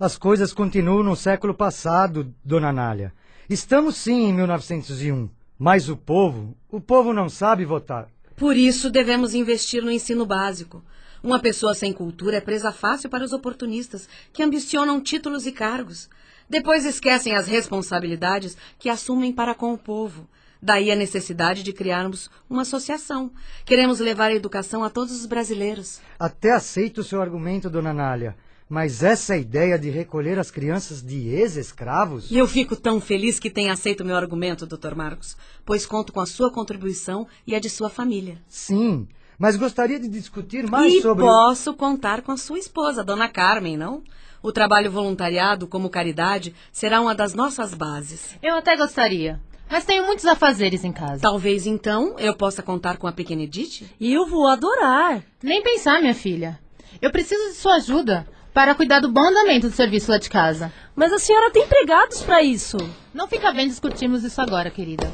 As 0.00 0.16
coisas 0.16 0.54
continuam 0.54 1.02
no 1.02 1.14
século 1.14 1.52
passado, 1.52 2.34
dona 2.42 2.70
Anália. 2.70 3.12
Estamos 3.46 3.96
sim 3.96 4.30
em 4.30 4.32
1901, 4.32 5.28
mas 5.58 5.90
o 5.90 5.98
povo, 5.98 6.56
o 6.70 6.80
povo 6.80 7.12
não 7.12 7.28
sabe 7.28 7.66
votar. 7.66 8.08
Por 8.38 8.56
isso 8.56 8.88
devemos 8.88 9.34
investir 9.34 9.82
no 9.82 9.90
ensino 9.90 10.24
básico. 10.24 10.84
Uma 11.20 11.40
pessoa 11.40 11.74
sem 11.74 11.92
cultura 11.92 12.36
é 12.36 12.40
presa 12.40 12.70
fácil 12.70 13.10
para 13.10 13.24
os 13.24 13.32
oportunistas 13.32 14.08
que 14.32 14.44
ambicionam 14.44 15.00
títulos 15.00 15.44
e 15.44 15.50
cargos. 15.50 16.08
Depois 16.48 16.84
esquecem 16.84 17.34
as 17.34 17.48
responsabilidades 17.48 18.56
que 18.78 18.88
assumem 18.88 19.32
para 19.32 19.56
com 19.56 19.74
o 19.74 19.78
povo. 19.78 20.28
Daí 20.62 20.90
a 20.92 20.96
necessidade 20.96 21.64
de 21.64 21.72
criarmos 21.72 22.30
uma 22.48 22.62
associação. 22.62 23.32
Queremos 23.64 23.98
levar 23.98 24.30
a 24.30 24.34
educação 24.34 24.84
a 24.84 24.90
todos 24.90 25.12
os 25.12 25.26
brasileiros. 25.26 26.00
Até 26.16 26.52
aceito 26.52 26.98
o 26.98 27.04
seu 27.04 27.20
argumento, 27.20 27.68
dona 27.68 27.90
Anália. 27.90 28.36
Mas 28.68 29.02
essa 29.02 29.34
ideia 29.34 29.78
de 29.78 29.88
recolher 29.88 30.38
as 30.38 30.50
crianças 30.50 31.02
de 31.02 31.28
ex-escravos? 31.28 32.30
Eu 32.30 32.46
fico 32.46 32.76
tão 32.76 33.00
feliz 33.00 33.40
que 33.40 33.48
tenha 33.48 33.72
aceito 33.72 34.02
o 34.02 34.04
meu 34.04 34.14
argumento, 34.14 34.66
Dr. 34.66 34.94
Marcos, 34.94 35.36
pois 35.64 35.86
conto 35.86 36.12
com 36.12 36.20
a 36.20 36.26
sua 36.26 36.52
contribuição 36.52 37.26
e 37.46 37.54
a 37.54 37.60
de 37.60 37.70
sua 37.70 37.88
família. 37.88 38.42
Sim, 38.46 39.08
mas 39.38 39.56
gostaria 39.56 39.98
de 39.98 40.06
discutir 40.06 40.68
mais 40.68 40.92
e 40.92 41.00
sobre. 41.00 41.24
posso 41.24 41.72
contar 41.72 42.20
com 42.20 42.32
a 42.32 42.36
sua 42.36 42.58
esposa, 42.58 43.02
Dona 43.02 43.28
Carmen, 43.28 43.76
não? 43.76 44.02
O 44.42 44.52
trabalho 44.52 44.90
voluntariado, 44.90 45.66
como 45.66 45.88
caridade, 45.88 46.54
será 46.70 47.00
uma 47.00 47.14
das 47.14 47.32
nossas 47.32 47.72
bases. 47.72 48.36
Eu 48.42 48.54
até 48.56 48.76
gostaria. 48.76 49.40
Mas 49.70 49.84
tenho 49.84 50.04
muitos 50.04 50.26
afazeres 50.26 50.84
em 50.84 50.92
casa. 50.92 51.22
Talvez 51.22 51.66
então 51.66 52.18
eu 52.18 52.34
possa 52.34 52.62
contar 52.62 52.98
com 52.98 53.06
a 53.06 53.12
pequena 53.12 53.42
Edith? 53.42 53.86
Eu 54.00 54.26
vou 54.26 54.46
adorar. 54.46 55.22
Nem 55.42 55.62
pensar, 55.62 56.00
minha 56.00 56.14
filha. 56.14 56.58
Eu 57.00 57.10
preciso 57.10 57.50
de 57.50 57.54
sua 57.54 57.76
ajuda 57.76 58.26
para 58.58 58.74
cuidar 58.74 58.98
do 58.98 59.08
bom 59.08 59.20
andamento 59.20 59.68
do 59.68 59.72
serviço 59.72 60.10
lá 60.10 60.18
de 60.18 60.28
casa. 60.28 60.72
Mas 60.96 61.12
a 61.12 61.18
senhora 61.20 61.52
tem 61.52 61.62
empregados 61.62 62.22
para 62.22 62.42
isso. 62.42 62.76
Não 63.14 63.28
fica 63.28 63.52
bem 63.52 63.68
discutirmos 63.68 64.24
isso 64.24 64.40
agora, 64.42 64.68
querida. 64.68 65.08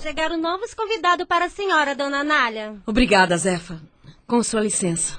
Chegaram 0.00 0.36
novos 0.36 0.74
convidados 0.74 1.26
para 1.26 1.46
a 1.46 1.50
senhora, 1.50 1.96
dona 1.96 2.20
Anália. 2.20 2.76
Obrigada, 2.86 3.36
Zefa. 3.36 3.82
Com 4.28 4.40
sua 4.44 4.60
licença. 4.60 5.18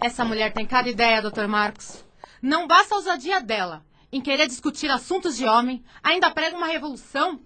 Essa 0.00 0.24
mulher 0.24 0.52
tem 0.52 0.66
cada 0.66 0.88
ideia, 0.88 1.22
Dr. 1.22 1.46
Marcos. 1.46 2.04
Não 2.42 2.66
basta 2.66 2.96
a 2.96 2.98
ousadia 2.98 3.40
dela 3.40 3.84
em 4.10 4.20
querer 4.20 4.48
discutir 4.48 4.90
assuntos 4.90 5.36
de 5.36 5.46
homem, 5.46 5.84
ainda 6.02 6.30
prega 6.30 6.56
uma 6.56 6.66
revolução. 6.66 7.38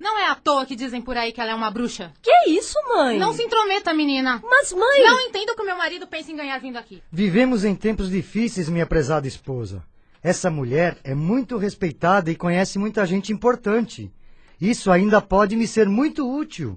Não 0.00 0.18
é 0.18 0.30
à 0.30 0.34
toa 0.34 0.64
que 0.64 0.74
dizem 0.74 1.02
por 1.02 1.14
aí 1.14 1.30
que 1.30 1.42
ela 1.42 1.50
é 1.50 1.54
uma 1.54 1.70
bruxa. 1.70 2.10
Que 2.22 2.50
isso, 2.50 2.74
mãe? 2.88 3.18
Não 3.18 3.34
se 3.34 3.42
intrometa, 3.42 3.92
menina. 3.92 4.42
Mas, 4.42 4.72
mãe. 4.72 5.04
Não 5.04 5.20
entendo 5.20 5.54
que 5.54 5.60
o 5.60 5.66
meu 5.66 5.76
marido 5.76 6.06
pensa 6.06 6.32
em 6.32 6.36
ganhar 6.36 6.58
vindo 6.58 6.78
aqui. 6.78 7.02
Vivemos 7.12 7.64
em 7.64 7.74
tempos 7.74 8.08
difíceis, 8.08 8.70
minha 8.70 8.86
prezada 8.86 9.28
esposa. 9.28 9.84
Essa 10.22 10.50
mulher 10.50 10.96
é 11.04 11.14
muito 11.14 11.58
respeitada 11.58 12.30
e 12.30 12.36
conhece 12.36 12.78
muita 12.78 13.04
gente 13.04 13.30
importante. 13.30 14.10
Isso 14.58 14.90
ainda 14.90 15.20
pode 15.20 15.54
me 15.54 15.66
ser 15.66 15.86
muito 15.86 16.26
útil. 16.26 16.74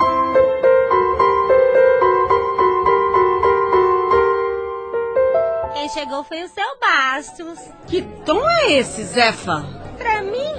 Quem 5.73 5.89
chegou 5.89 6.25
foi 6.25 6.43
o 6.43 6.47
seu 6.49 6.79
Bastos. 6.79 7.59
Que 7.87 8.01
tom 8.25 8.41
é 8.49 8.73
esse, 8.73 9.03
Zefa? 9.05 9.65
Pra 9.97 10.21
mim, 10.21 10.53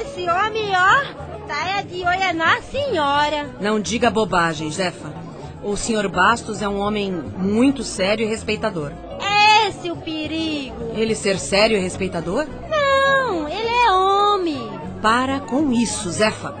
esse 0.00 0.28
homem, 0.28 0.70
ó, 0.74 1.29
é 1.54 1.82
de 1.82 2.02
olho 2.02 2.34
na 2.34 2.60
senhora. 2.62 3.50
Não 3.60 3.80
diga 3.80 4.10
bobagem, 4.10 4.70
Zefa. 4.70 5.12
O 5.62 5.76
senhor 5.76 6.08
Bastos 6.08 6.62
é 6.62 6.68
um 6.68 6.78
homem 6.78 7.12
muito 7.12 7.84
sério 7.84 8.24
e 8.24 8.28
respeitador. 8.28 8.92
É 9.20 9.68
esse 9.68 9.90
o 9.90 9.96
perigo. 9.96 10.92
Ele 10.94 11.14
ser 11.14 11.38
sério 11.38 11.76
e 11.76 11.80
respeitador? 11.80 12.46
Não, 12.68 13.48
ele 13.48 13.68
é 13.68 13.92
homem. 13.92 14.70
Para 15.02 15.40
com 15.40 15.70
isso, 15.72 16.10
Zefa. 16.10 16.54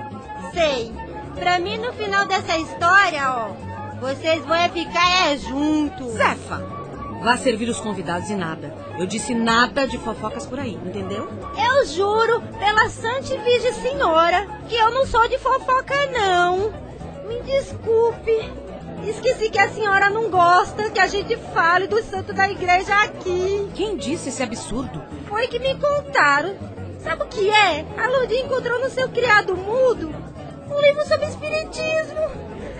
Sei. 0.52 0.92
Pra 1.34 1.58
mim, 1.58 1.78
no 1.78 1.92
final 1.94 2.26
dessa 2.26 2.58
história, 2.58 3.22
ó, 3.30 3.70
vocês 4.00 4.44
vão 4.44 4.56
é 4.56 4.68
ficar 4.68 5.30
é 5.30 5.38
juntos. 5.38 6.12
Zefa, 6.12 6.79
vá 7.22 7.36
servir 7.36 7.68
os 7.68 7.80
convidados 7.80 8.30
e 8.30 8.34
nada. 8.34 8.74
Eu 8.98 9.06
disse 9.06 9.34
nada 9.34 9.86
de 9.86 9.98
fofocas 9.98 10.46
por 10.46 10.58
aí, 10.58 10.74
entendeu? 10.74 11.28
Eu 11.56 11.86
juro 11.86 12.42
pela 12.58 12.88
Santa 12.88 13.36
Virgem 13.38 13.72
Senhora 13.74 14.46
que 14.68 14.76
eu 14.76 14.90
não 14.90 15.06
sou 15.06 15.28
de 15.28 15.38
fofoca, 15.38 15.94
não. 16.12 16.72
Me 17.28 17.40
desculpe. 17.42 18.50
Esqueci 19.04 19.48
que 19.48 19.58
a 19.58 19.68
senhora 19.70 20.10
não 20.10 20.28
gosta 20.28 20.90
que 20.90 21.00
a 21.00 21.06
gente 21.06 21.34
fale 21.54 21.86
do 21.86 22.02
santo 22.02 22.34
da 22.34 22.50
igreja 22.50 22.94
aqui. 23.04 23.70
Quem 23.74 23.96
disse 23.96 24.28
esse 24.28 24.42
absurdo? 24.42 25.02
Foi 25.26 25.46
que 25.46 25.58
me 25.58 25.74
contaram. 25.76 26.54
Sabe 27.02 27.22
o 27.22 27.26
que 27.26 27.48
é? 27.48 27.86
A 27.96 28.08
Lourdinha 28.08 28.42
encontrou 28.42 28.78
no 28.78 28.90
seu 28.90 29.08
criado 29.08 29.56
mudo 29.56 30.12
um 30.70 30.80
livro 30.80 31.06
sobre 31.06 31.26
espiritismo. 31.26 32.30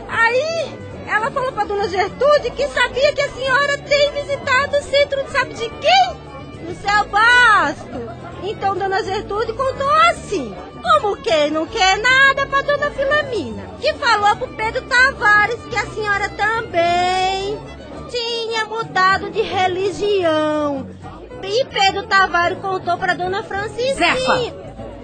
Aí 0.08 0.89
ela 1.10 1.30
falou 1.30 1.52
pra 1.52 1.64
dona 1.64 1.88
Gertrude 1.88 2.50
que 2.50 2.68
sabia 2.68 3.12
que 3.12 3.22
a 3.22 3.30
senhora 3.30 3.78
tem 3.78 4.12
visitado 4.12 4.76
o 4.76 4.82
centro 4.82 5.24
de 5.24 5.30
sabe 5.30 5.54
de 5.54 5.68
quem? 5.68 6.14
Do 6.66 6.74
seu 6.74 7.04
basto. 7.08 8.20
Então 8.42 8.76
dona 8.76 9.02
Gertrude 9.02 9.52
contou 9.52 9.90
assim. 10.10 10.54
Como 10.82 11.16
quem 11.16 11.50
não 11.50 11.66
quer 11.66 11.98
nada 11.98 12.46
pra 12.46 12.62
dona 12.62 12.90
Filamina. 12.90 13.64
Que 13.80 13.92
falou 13.94 14.36
pro 14.36 14.48
Pedro 14.48 14.82
Tavares 14.82 15.60
que 15.68 15.76
a 15.76 15.86
senhora 15.86 16.28
também 16.28 17.58
tinha 18.08 18.64
mudado 18.66 19.30
de 19.30 19.42
religião. 19.42 20.86
E 21.42 21.64
Pedro 21.64 22.04
Tavares 22.04 22.58
contou 22.58 22.96
pra 22.98 23.14
dona. 23.14 23.42
Zefa! 23.42 24.36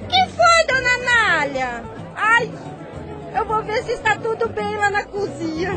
Que 0.09 0.29
foi, 0.31 0.67
dona 0.69 0.99
Nália? 0.99 1.85
Ai, 2.15 2.51
eu 3.35 3.45
vou 3.45 3.63
ver 3.63 3.83
se 3.83 3.93
está 3.93 4.17
tudo 4.17 4.49
bem 4.49 4.77
lá 4.77 4.91
na 4.91 5.05
cozinha. 5.05 5.73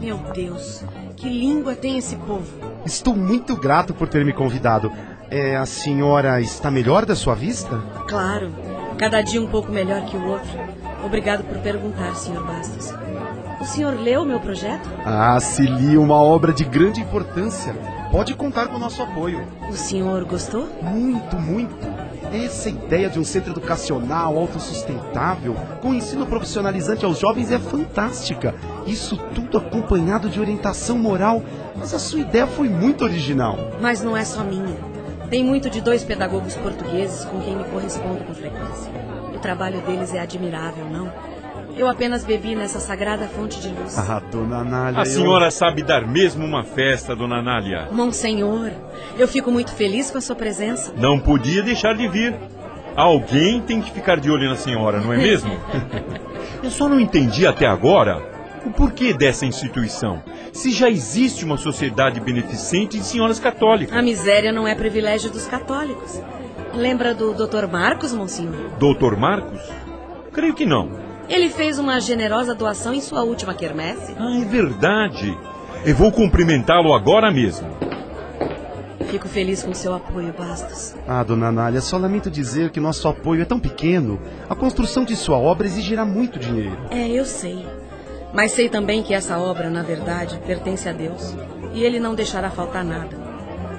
Meu 0.00 0.16
Deus, 0.34 0.84
que 1.16 1.28
língua 1.28 1.74
tem 1.74 1.98
esse 1.98 2.16
povo? 2.16 2.46
Estou 2.84 3.14
muito 3.14 3.56
grato 3.56 3.92
por 3.92 4.08
ter 4.08 4.24
me 4.24 4.32
convidado. 4.32 4.90
É, 5.30 5.56
a 5.56 5.66
senhora 5.66 6.40
está 6.40 6.70
melhor 6.70 7.06
da 7.06 7.14
sua 7.14 7.34
vista? 7.34 7.78
Claro, 8.08 8.50
cada 8.98 9.22
dia 9.22 9.40
um 9.40 9.46
pouco 9.46 9.70
melhor 9.70 10.04
que 10.06 10.16
o 10.16 10.26
outro. 10.26 10.50
Obrigado 11.04 11.44
por 11.44 11.58
perguntar, 11.58 12.14
Sr. 12.14 12.42
Bastos. 12.42 12.92
O 13.60 13.64
senhor 13.64 13.94
leu 13.94 14.24
meu 14.24 14.40
projeto? 14.40 14.88
Ah, 15.04 15.38
se 15.38 15.62
li 15.62 15.96
uma 15.96 16.16
obra 16.16 16.52
de 16.52 16.64
grande 16.64 17.00
importância. 17.00 17.74
Pode 18.10 18.34
contar 18.34 18.68
com 18.68 18.76
o 18.76 18.78
nosso 18.78 19.02
apoio. 19.02 19.46
O 19.68 19.74
senhor 19.74 20.24
gostou? 20.24 20.66
Muito, 20.82 21.36
muito. 21.36 21.99
Essa 22.32 22.68
ideia 22.68 23.10
de 23.10 23.18
um 23.18 23.24
centro 23.24 23.52
educacional 23.52 24.38
autossustentável, 24.38 25.56
com 25.82 25.92
ensino 25.92 26.24
profissionalizante 26.26 27.04
aos 27.04 27.18
jovens 27.18 27.50
é 27.50 27.58
fantástica. 27.58 28.54
Isso 28.86 29.16
tudo 29.34 29.58
acompanhado 29.58 30.28
de 30.28 30.38
orientação 30.38 30.96
moral. 30.96 31.42
Mas 31.76 31.92
a 31.92 31.98
sua 31.98 32.20
ideia 32.20 32.46
foi 32.46 32.68
muito 32.68 33.02
original. 33.02 33.56
Mas 33.80 34.02
não 34.02 34.16
é 34.16 34.24
só 34.24 34.44
minha. 34.44 34.76
Tem 35.28 35.44
muito 35.44 35.68
de 35.68 35.80
dois 35.80 36.04
pedagogos 36.04 36.54
portugueses 36.56 37.24
com 37.24 37.40
quem 37.40 37.56
me 37.56 37.64
correspondo 37.64 38.24
com 38.24 38.34
frequência. 38.34 38.92
O 39.34 39.38
trabalho 39.38 39.80
deles 39.80 40.14
é 40.14 40.20
admirável, 40.20 40.84
não? 40.84 41.12
Eu 41.76 41.88
apenas 41.88 42.24
bebi 42.24 42.54
nessa 42.54 42.78
sagrada 42.80 43.26
fonte 43.28 43.60
de 43.60 43.68
luz. 43.68 43.96
Ah, 43.98 44.20
dona 44.30 44.58
Anália. 44.58 44.98
A 44.98 45.02
eu- 45.02 45.06
senhora 45.06 45.50
sabe 45.50 45.82
dar 45.82 46.06
mesmo 46.06 46.44
uma 46.44 46.62
festa, 46.62 47.16
dona 47.16 47.36
Anália. 47.38 47.88
Monsenhor, 47.90 48.70
eu 49.18 49.26
fico 49.26 49.50
muito 49.50 49.72
feliz 49.74 50.10
com 50.10 50.18
a 50.18 50.20
sua 50.20 50.36
presença. 50.36 50.92
Não 50.96 51.18
podia 51.18 51.62
deixar 51.62 51.94
de 51.94 52.06
vir. 52.08 52.34
Alguém 52.96 53.60
tem 53.62 53.80
que 53.80 53.90
ficar 53.92 54.18
de 54.18 54.30
olho 54.30 54.48
na 54.48 54.56
senhora, 54.56 55.00
não 55.00 55.12
é 55.12 55.16
mesmo? 55.16 55.50
Eu 56.62 56.70
só 56.70 56.88
não 56.88 57.00
entendi 57.00 57.46
até 57.46 57.66
agora 57.66 58.20
o 58.66 58.70
porquê 58.70 59.14
dessa 59.14 59.46
instituição. 59.46 60.22
Se 60.52 60.70
já 60.72 60.90
existe 60.90 61.44
uma 61.44 61.56
sociedade 61.56 62.20
beneficente 62.20 62.98
de 62.98 63.04
senhoras 63.04 63.38
católicas. 63.40 63.96
A 63.96 64.02
miséria 64.02 64.52
não 64.52 64.66
é 64.68 64.74
privilégio 64.74 65.30
dos 65.30 65.46
católicos. 65.46 66.20
Lembra 66.74 67.14
do 67.14 67.32
Dr. 67.32 67.66
Marcos, 67.70 68.12
Monsenhor? 68.12 68.70
Doutor 68.78 69.16
Marcos? 69.16 69.60
Creio 70.32 70.52
que 70.54 70.66
não. 70.66 70.90
Ele 71.30 71.48
fez 71.48 71.78
uma 71.78 72.00
generosa 72.00 72.56
doação 72.56 72.92
em 72.92 73.00
sua 73.00 73.22
última 73.22 73.54
quermesse. 73.54 74.16
Ah, 74.18 74.36
é 74.36 74.44
verdade. 74.44 75.38
Eu 75.86 75.94
vou 75.94 76.10
cumprimentá-lo 76.10 76.92
agora 76.92 77.30
mesmo. 77.30 77.68
Fico 79.08 79.28
feliz 79.28 79.62
com 79.62 79.72
seu 79.72 79.94
apoio, 79.94 80.34
Bastos. 80.36 80.96
Ah, 81.06 81.22
dona 81.22 81.46
Anália, 81.46 81.80
só 81.80 81.96
lamento 81.96 82.28
dizer 82.28 82.70
que 82.70 82.80
nosso 82.80 83.06
apoio 83.06 83.42
é 83.42 83.44
tão 83.44 83.60
pequeno. 83.60 84.20
A 84.48 84.56
construção 84.56 85.04
de 85.04 85.14
sua 85.14 85.38
obra 85.38 85.68
exigirá 85.68 86.04
muito 86.04 86.36
dinheiro. 86.36 86.76
É, 86.90 87.08
eu 87.08 87.24
sei. 87.24 87.64
Mas 88.34 88.50
sei 88.50 88.68
também 88.68 89.00
que 89.00 89.14
essa 89.14 89.38
obra, 89.38 89.70
na 89.70 89.84
verdade, 89.84 90.40
pertence 90.44 90.88
a 90.88 90.92
Deus. 90.92 91.32
E 91.72 91.84
ele 91.84 92.00
não 92.00 92.14
deixará 92.14 92.50
faltar 92.50 92.84
nada. 92.84 93.16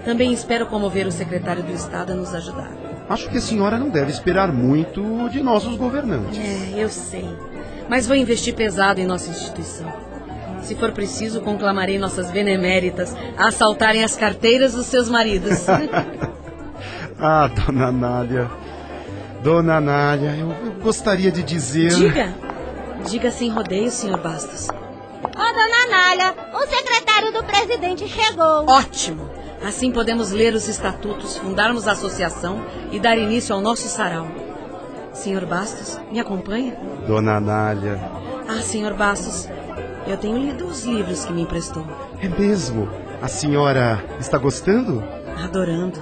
Também 0.06 0.32
espero 0.32 0.68
comover 0.68 1.06
o 1.06 1.12
secretário 1.12 1.64
do 1.64 1.74
Estado 1.74 2.14
a 2.14 2.16
nos 2.16 2.34
ajudar. 2.34 2.72
Acho 3.12 3.30
que 3.30 3.38
a 3.38 3.42
senhora 3.42 3.78
não 3.78 3.90
deve 3.90 4.10
esperar 4.10 4.54
muito 4.54 5.28
de 5.30 5.44
nós, 5.44 5.66
os 5.66 5.76
governantes. 5.76 6.40
É, 6.40 6.82
eu 6.82 6.88
sei. 6.88 7.28
Mas 7.92 8.08
vou 8.08 8.16
investir 8.16 8.56
pesado 8.56 9.02
em 9.02 9.06
nossa 9.06 9.30
instituição. 9.30 9.92
Se 10.64 10.76
for 10.76 10.94
preciso, 10.94 11.42
conclamarei 11.42 12.00
nossas 12.00 12.32
beneméritas 12.32 13.14
a 13.38 13.50
assaltarem 13.50 14.02
as 14.02 14.16
carteiras 14.16 14.74
dos 14.74 14.86
seus 14.86 15.10
maridos. 15.10 15.66
Ah, 17.24 17.48
dona 17.48 17.90
Anália. 17.90 18.50
Dona 19.44 19.76
Anália, 19.76 20.36
eu, 20.40 20.50
eu 20.50 20.72
gostaria 20.82 21.32
de 21.32 21.44
dizer. 21.44 21.90
Diga. 21.90 22.34
Diga 23.08 23.30
sem 23.30 23.48
rodeio, 23.52 23.92
senhor 23.92 24.18
Bastos. 24.20 24.68
Ô, 24.68 25.30
dona 25.30 25.88
Nália, 25.92 26.34
o 26.52 26.66
secretário 26.66 27.32
do 27.32 27.44
presidente 27.44 28.08
chegou. 28.08 28.68
Ótimo! 28.68 29.30
Assim 29.64 29.92
podemos 29.92 30.32
ler 30.32 30.56
os 30.56 30.68
estatutos, 30.68 31.38
fundarmos 31.38 31.88
a 31.88 31.92
associação 31.92 32.66
e 32.92 33.00
dar 33.00 33.20
início 33.20 33.54
ao 33.54 33.62
nosso 33.62 33.88
sarau. 33.88 34.41
Senhor 35.14 35.46
Bastos, 35.46 36.00
me 36.12 36.20
acompanha? 36.20 36.76
Dona 37.08 37.36
Anália. 37.38 38.00
Ah, 38.48 38.62
senhor 38.62 38.94
Bastos, 38.94 39.48
eu 40.08 40.18
tenho 40.18 40.38
lido 40.38 40.66
os 40.66 40.84
livros 40.84 41.26
que 41.26 41.34
me 41.34 41.42
emprestou. 41.42 41.86
É 42.20 42.28
mesmo? 42.28 42.90
A 43.22 43.28
senhora 43.28 44.04
está 44.20 44.38
gostando? 44.38 45.04
Adorando. 45.44 46.00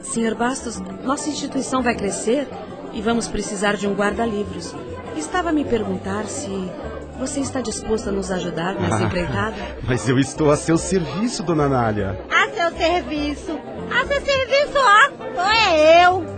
Senhor 0.00 0.34
Bastos, 0.34 0.78
nossa 1.02 1.30
instituição 1.30 1.82
vai 1.82 1.94
crescer 1.94 2.48
e 2.92 3.00
vamos 3.00 3.26
precisar 3.26 3.76
de 3.76 3.86
um 3.86 3.94
guarda-livros. 3.94 4.74
Estava 5.16 5.50
a 5.50 5.52
me 5.52 5.64
perguntar 5.64 6.26
se 6.26 6.70
você 7.18 7.40
está 7.40 7.60
disposto 7.60 8.08
a 8.08 8.12
nos 8.12 8.30
ajudar 8.30 8.74
nessa 8.74 9.02
empreitada? 9.02 9.56
Mas 9.86 10.08
eu 10.08 10.18
estou 10.18 10.50
a 10.50 10.56
seu 10.56 10.76
serviço, 10.76 11.42
dona 11.42 11.64
Anália. 11.64 12.20
A 12.30 12.48
seu 12.50 12.76
serviço. 12.76 13.58
A 13.90 14.06
seu 14.06 14.20
serviço, 14.20 14.76
ó. 14.76 15.24
Sou 15.34 15.50
é 15.50 16.04
eu. 16.04 16.33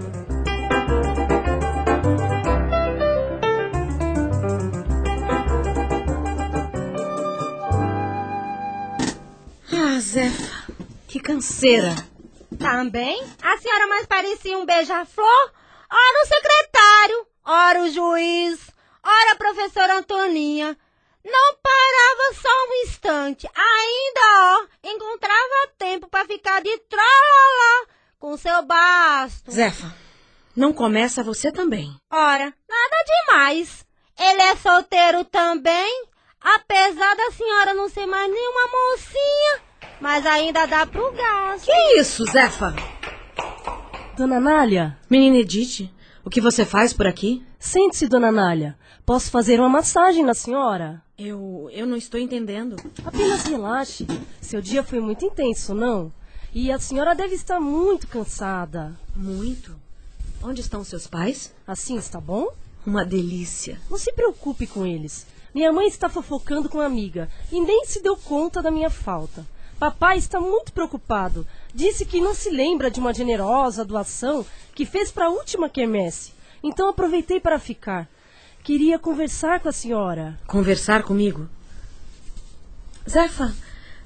Zefa, 10.17 10.73
que 11.07 11.21
canseira. 11.21 11.95
Também? 12.59 13.23
A 13.43 13.59
senhora 13.59 13.87
mais 13.87 14.07
parecia 14.07 14.57
um 14.57 14.65
beija-flor? 14.65 15.53
Ora 15.93 16.23
o 16.23 16.27
secretário, 16.27 17.27
ora 17.45 17.83
o 17.83 17.91
juiz, 17.91 18.59
ora 19.05 19.33
a 19.33 19.37
professora 19.37 19.99
Antoninha. 19.99 20.75
Não 21.23 21.57
parava 21.63 22.35
só 22.41 22.49
um 22.49 22.87
instante. 22.87 23.47
Ainda, 23.55 24.21
ó, 24.41 24.89
encontrava 24.89 25.73
tempo 25.77 26.09
para 26.09 26.25
ficar 26.25 26.63
de 26.63 26.79
tralala 26.79 27.87
com 28.19 28.39
seu 28.39 28.63
basto. 28.63 29.51
Zefa, 29.51 29.95
não 30.57 30.73
começa 30.73 31.23
você 31.23 31.53
também. 31.53 31.95
Ora, 32.11 32.55
nada 32.67 33.05
demais. 33.07 33.85
Ele 34.19 34.41
é 34.41 34.57
solteiro 34.57 35.27
também, 35.27 36.07
apesar 36.41 37.15
da 37.17 37.31
senhora 37.33 37.75
não 37.75 37.91
ser 37.91 38.07
mais 38.07 38.33
nenhuma 38.33 38.67
mocinha, 38.73 39.66
mas 40.01 40.27
ainda 40.27 40.67
dá 40.67 40.87
pro 40.87 41.13
gasto. 41.13 41.67
Que 41.67 42.01
isso, 42.01 42.25
Zefa? 42.27 42.75
Dona 44.17 44.41
Nália? 44.41 44.97
Menina 45.11 45.37
Edith, 45.37 45.91
o 46.25 46.31
que 46.31 46.41
você 46.41 46.65
faz 46.65 46.93
por 46.93 47.07
aqui? 47.07 47.45
Sente-se, 47.59 48.09
dona 48.09 48.33
Nália. 48.33 48.77
Posso 49.05 49.31
fazer 49.31 49.61
uma 49.61 49.69
massagem 49.69 50.25
na 50.25 50.35
senhora? 50.35 51.03
Eu, 51.19 51.69
eu 51.73 51.87
não 51.87 51.97
estou 51.97 52.19
entendendo. 52.19 52.77
Apenas 53.05 53.45
relaxe. 53.45 54.07
Seu 54.41 54.61
dia 54.61 54.83
foi 54.83 55.01
muito 55.01 55.25
intenso, 55.25 55.75
não? 55.75 56.13
E 56.53 56.73
a 56.73 56.79
senhora 56.79 57.15
deve 57.15 57.35
estar 57.35 57.61
muito 57.61 58.09
cansada. 58.09 58.99
Muito? 59.15 59.77
Onde 60.43 60.61
estão 60.61 60.83
seus 60.83 61.07
pais? 61.07 61.55
Assim 61.67 61.97
está 61.97 62.21
bom? 62.21 62.49
Uma 62.87 63.05
delícia. 63.05 63.81
Não 63.91 63.99
se 63.99 64.13
preocupe 64.13 64.67
com 64.67 64.87
eles. 64.87 65.27
Minha 65.55 65.73
mãe 65.73 65.87
está 65.87 66.09
fofocando 66.09 66.69
com 66.69 66.81
a 66.81 66.87
amiga 66.87 67.29
e 67.51 67.61
nem 67.61 67.85
se 67.85 68.03
deu 68.03 68.17
conta 68.17 68.61
da 68.63 68.71
minha 68.71 68.91
falta. 68.91 69.47
Papai 69.79 70.17
está 70.17 70.41
muito 70.41 70.73
preocupado. 70.73 71.47
Disse 71.75 72.07
que 72.07 72.21
não 72.21 72.35
se 72.35 72.51
lembra 72.51 72.91
de 72.91 72.99
uma 72.99 73.13
generosa 73.13 73.85
doação 73.85 74.45
que 74.75 74.87
fez 74.87 75.11
para 75.11 75.27
a 75.27 75.31
última 75.31 75.69
quermesse. 75.69 76.33
Então 76.63 76.89
aproveitei 76.89 77.39
para 77.39 77.59
ficar. 77.59 78.09
Queria 78.63 78.99
conversar 78.99 79.61
com 79.61 79.69
a 79.69 79.73
senhora. 79.73 80.39
Conversar 80.47 81.03
comigo? 81.03 81.49
Zefa, 83.09 83.55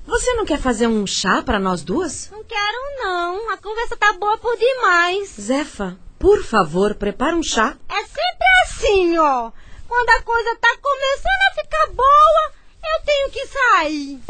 você 0.04 0.34
não 0.34 0.44
quer 0.44 0.58
fazer 0.58 0.88
um 0.88 1.06
chá 1.06 1.40
para 1.42 1.58
nós 1.58 1.82
duas? 1.82 2.28
Não 2.30 2.42
quero 2.44 3.02
não, 3.02 3.50
a 3.52 3.56
conversa 3.56 3.96
tá 3.96 4.12
boa 4.14 4.36
por 4.38 4.56
demais. 4.56 5.36
Zefa, 5.40 5.96
por 6.18 6.42
favor, 6.42 6.94
prepara 6.96 7.36
um 7.36 7.42
chá. 7.42 7.76
É 7.88 8.02
sempre 8.02 8.46
assim, 8.64 9.16
ó. 9.18 9.52
Quando 9.88 10.10
a 10.10 10.22
coisa 10.22 10.56
tá 10.60 10.76
começando 10.82 11.42
a 11.50 11.62
ficar 11.62 11.86
boa, 11.94 12.52
eu 12.82 13.04
tenho 13.06 13.30
que 13.30 13.46
sair. 13.46 14.20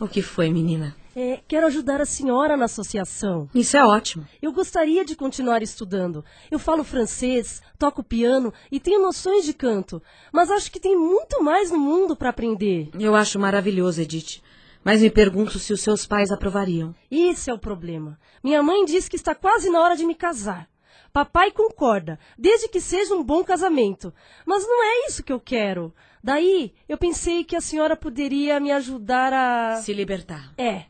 O 0.00 0.08
que 0.08 0.22
foi, 0.22 0.48
menina? 0.48 0.96
É, 1.14 1.40
quero 1.46 1.66
ajudar 1.66 2.00
a 2.00 2.06
senhora 2.06 2.56
na 2.56 2.64
associação. 2.64 3.50
Isso 3.54 3.76
é 3.76 3.84
ótimo. 3.84 4.26
Eu 4.40 4.50
gostaria 4.50 5.04
de 5.04 5.14
continuar 5.14 5.62
estudando. 5.62 6.24
Eu 6.50 6.58
falo 6.58 6.82
francês, 6.82 7.60
toco 7.78 8.02
piano 8.02 8.50
e 8.72 8.80
tenho 8.80 9.02
noções 9.02 9.44
de 9.44 9.52
canto. 9.52 10.02
Mas 10.32 10.50
acho 10.50 10.72
que 10.72 10.80
tem 10.80 10.96
muito 10.96 11.44
mais 11.44 11.70
no 11.70 11.78
mundo 11.78 12.16
para 12.16 12.30
aprender. 12.30 12.88
Eu 12.98 13.14
acho 13.14 13.38
maravilhoso, 13.38 14.00
Edith. 14.00 14.40
Mas 14.82 15.02
me 15.02 15.10
pergunto 15.10 15.58
se 15.58 15.70
os 15.74 15.82
seus 15.82 16.06
pais 16.06 16.30
aprovariam. 16.30 16.94
Esse 17.10 17.50
é 17.50 17.54
o 17.54 17.58
problema. 17.58 18.18
Minha 18.42 18.62
mãe 18.62 18.86
diz 18.86 19.06
que 19.06 19.16
está 19.16 19.34
quase 19.34 19.68
na 19.68 19.82
hora 19.82 19.96
de 19.96 20.06
me 20.06 20.14
casar. 20.14 20.66
Papai 21.12 21.50
concorda, 21.50 22.18
desde 22.38 22.68
que 22.68 22.80
seja 22.80 23.14
um 23.14 23.22
bom 23.22 23.42
casamento. 23.42 24.14
Mas 24.46 24.62
não 24.66 24.82
é 24.82 25.08
isso 25.08 25.24
que 25.24 25.32
eu 25.32 25.40
quero. 25.40 25.92
Daí, 26.22 26.74
eu 26.88 26.98
pensei 26.98 27.44
que 27.44 27.56
a 27.56 27.60
senhora 27.60 27.96
poderia 27.96 28.60
me 28.60 28.70
ajudar 28.70 29.32
a. 29.32 29.76
Se 29.76 29.92
libertar. 29.92 30.52
É. 30.58 30.84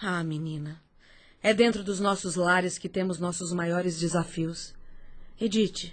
Ah, 0.00 0.24
menina. 0.24 0.82
É 1.42 1.54
dentro 1.54 1.84
dos 1.84 2.00
nossos 2.00 2.36
lares 2.36 2.78
que 2.78 2.88
temos 2.88 3.20
nossos 3.20 3.52
maiores 3.52 3.98
desafios. 3.98 4.74
Edith, 5.40 5.92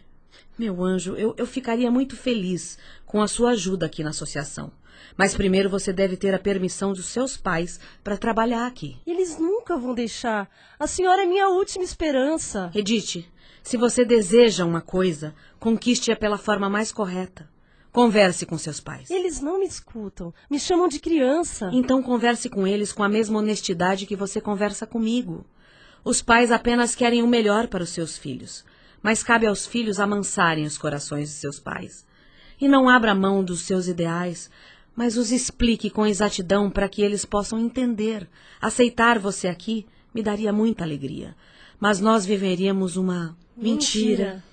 meu 0.58 0.84
anjo, 0.84 1.16
eu, 1.16 1.36
eu 1.38 1.46
ficaria 1.46 1.92
muito 1.92 2.16
feliz 2.16 2.78
com 3.06 3.22
a 3.22 3.28
sua 3.28 3.52
ajuda 3.52 3.86
aqui 3.86 4.04
na 4.04 4.12
associação. 4.12 4.72
Mas 5.18 5.36
primeiro 5.36 5.70
você 5.70 5.92
deve 5.92 6.16
ter 6.16 6.34
a 6.34 6.40
permissão 6.40 6.94
dos 6.94 7.06
seus 7.08 7.36
pais 7.36 7.80
para 8.04 8.18
trabalhar 8.18 8.66
aqui. 8.66 8.98
Eles 9.06 9.38
nunca 9.38 9.78
vão 9.78 9.94
deixar. 9.94 10.50
A 10.80 10.88
senhora 10.88 11.24
é 11.24 11.26
minha 11.26 11.50
última 11.50 11.84
esperança. 11.84 12.72
Edith, 12.74 13.26
se 13.62 13.78
você 13.78 14.06
deseja 14.06 14.66
uma 14.66 14.82
coisa, 14.82 15.36
conquiste-a 15.60 16.16
pela 16.16 16.38
forma 16.38 16.70
mais 16.70 16.92
correta. 16.92 17.50
Converse 17.92 18.46
com 18.46 18.58
seus 18.58 18.80
pais. 18.80 19.10
Eles 19.10 19.42
não 19.42 19.60
me 19.60 19.66
escutam. 19.66 20.34
Me 20.50 20.60
chamam 20.60 20.88
de 20.88 21.00
criança. 21.00 21.70
Então 21.74 22.02
converse 22.02 22.50
com 22.50 22.66
eles 22.66 22.94
com 22.94 23.04
a 23.04 23.10
mesma 23.10 23.40
honestidade 23.40 24.06
que 24.06 24.16
você 24.16 24.40
conversa 24.40 24.88
comigo. 24.88 25.46
Os 26.04 26.22
pais 26.22 26.52
apenas 26.52 26.96
querem 26.96 27.22
o 27.22 27.28
melhor 27.28 27.68
para 27.68 27.84
os 27.84 27.90
seus 27.90 28.18
filhos, 28.18 28.66
mas 29.04 29.22
cabe 29.22 29.46
aos 29.46 29.68
filhos 29.68 30.00
amansarem 30.00 30.66
os 30.66 30.78
corações 30.78 31.30
de 31.30 31.36
seus 31.36 31.60
pais. 31.60 32.06
E 32.60 32.68
não 32.68 32.88
abra 32.88 33.14
mão 33.14 33.44
dos 33.44 33.62
seus 33.62 33.88
ideais, 33.88 34.50
mas 34.96 35.18
os 35.18 35.32
explique 35.32 35.90
com 35.90 36.06
exatidão 36.06 36.70
para 36.70 36.90
que 36.90 37.02
eles 37.02 37.26
possam 37.26 37.60
entender. 37.60 38.28
Aceitar 38.60 39.20
você 39.20 39.48
aqui 39.48 39.86
me 40.14 40.24
daria 40.24 40.54
muita 40.54 40.84
alegria. 40.84 41.36
Mas 41.80 42.00
nós 42.00 42.26
viveríamos 42.26 42.96
uma 42.96 43.36
mentira. 43.56 44.26
mentira. 44.26 44.44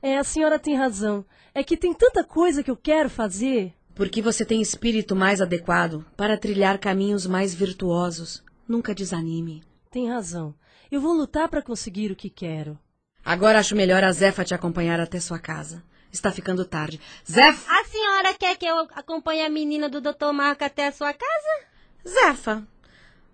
É, 0.00 0.18
a 0.18 0.24
senhora 0.24 0.58
tem 0.58 0.76
razão. 0.76 1.24
É 1.58 1.64
que 1.64 1.76
tem 1.76 1.92
tanta 1.92 2.22
coisa 2.22 2.62
que 2.62 2.70
eu 2.70 2.76
quero 2.76 3.10
fazer. 3.10 3.74
Porque 3.92 4.22
você 4.22 4.44
tem 4.44 4.62
espírito 4.62 5.16
mais 5.16 5.40
adequado 5.40 6.06
para 6.16 6.38
trilhar 6.38 6.78
caminhos 6.78 7.26
mais 7.26 7.52
virtuosos. 7.52 8.44
Nunca 8.68 8.94
desanime. 8.94 9.64
Tem 9.90 10.08
razão. 10.08 10.54
Eu 10.88 11.00
vou 11.00 11.12
lutar 11.12 11.48
para 11.48 11.60
conseguir 11.60 12.12
o 12.12 12.14
que 12.14 12.30
quero. 12.30 12.78
Agora 13.24 13.58
acho 13.58 13.74
melhor 13.74 14.04
a 14.04 14.12
Zefa 14.12 14.44
te 14.44 14.54
acompanhar 14.54 15.00
até 15.00 15.18
sua 15.18 15.40
casa. 15.40 15.82
Está 16.12 16.30
ficando 16.30 16.64
tarde. 16.64 17.00
Zefa! 17.28 17.72
A 17.72 17.84
senhora 17.86 18.34
quer 18.34 18.56
que 18.56 18.64
eu 18.64 18.86
acompanhe 18.94 19.44
a 19.44 19.50
menina 19.50 19.88
do 19.88 20.00
Dr. 20.00 20.30
Marco 20.32 20.62
até 20.62 20.86
a 20.86 20.92
sua 20.92 21.12
casa? 21.12 21.66
Zefa, 22.06 22.62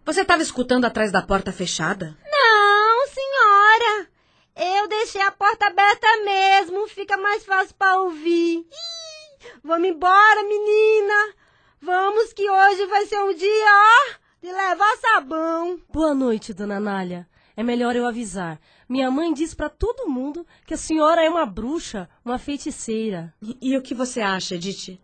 você 0.02 0.22
estava 0.22 0.42
escutando 0.42 0.86
atrás 0.86 1.12
da 1.12 1.20
porta 1.20 1.52
fechada? 1.52 2.16
Não, 2.24 3.06
senhora. 3.06 4.13
Eu 4.56 4.88
deixei 4.88 5.20
a 5.20 5.32
porta 5.32 5.66
aberta 5.66 6.06
mesmo. 6.24 6.86
Fica 6.88 7.16
mais 7.16 7.44
fácil 7.44 7.74
para 7.76 8.00
ouvir. 8.02 8.58
Ih, 8.58 9.48
vamos 9.62 9.88
embora, 9.88 10.42
menina. 10.44 11.34
Vamos 11.80 12.32
que 12.32 12.48
hoje 12.48 12.86
vai 12.86 13.04
ser 13.06 13.18
um 13.18 13.34
dia, 13.34 13.48
ó, 13.50 14.14
de 14.40 14.52
levar 14.52 14.96
sabão. 14.96 15.80
Boa 15.92 16.14
noite, 16.14 16.54
dona 16.54 16.80
Nália. 16.80 17.28
É 17.56 17.62
melhor 17.62 17.94
eu 17.94 18.06
avisar. 18.06 18.60
Minha 18.88 19.10
mãe 19.10 19.32
diz 19.32 19.54
para 19.54 19.68
todo 19.68 20.08
mundo 20.08 20.46
que 20.66 20.74
a 20.74 20.78
senhora 20.78 21.22
é 21.22 21.28
uma 21.28 21.44
bruxa, 21.46 22.08
uma 22.24 22.38
feiticeira. 22.38 23.34
E, 23.42 23.58
e 23.60 23.76
o 23.76 23.82
que 23.82 23.94
você 23.94 24.20
acha, 24.20 24.54
Edith? 24.54 25.00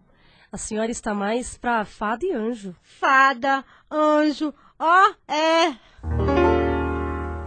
A 0.52 0.56
senhora 0.56 0.90
está 0.90 1.12
mais 1.12 1.58
pra 1.58 1.84
fada 1.84 2.24
e 2.24 2.32
anjo. 2.32 2.74
Fada, 2.82 3.64
anjo, 3.90 4.54
ó, 4.78 5.08
oh, 5.08 5.32
é. 5.32 5.76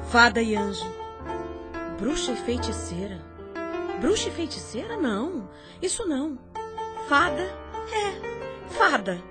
Fada 0.10 0.42
e 0.42 0.56
anjo. 0.56 1.03
Bruxa 2.04 2.34
e 2.34 2.36
feiticeira. 2.36 3.22
Bruxa 4.02 4.28
e 4.28 4.32
feiticeira? 4.34 4.98
Não, 4.98 5.48
isso 5.82 6.06
não. 6.06 6.38
Fada? 7.08 7.42
É, 7.42 8.74
fada. 8.78 9.24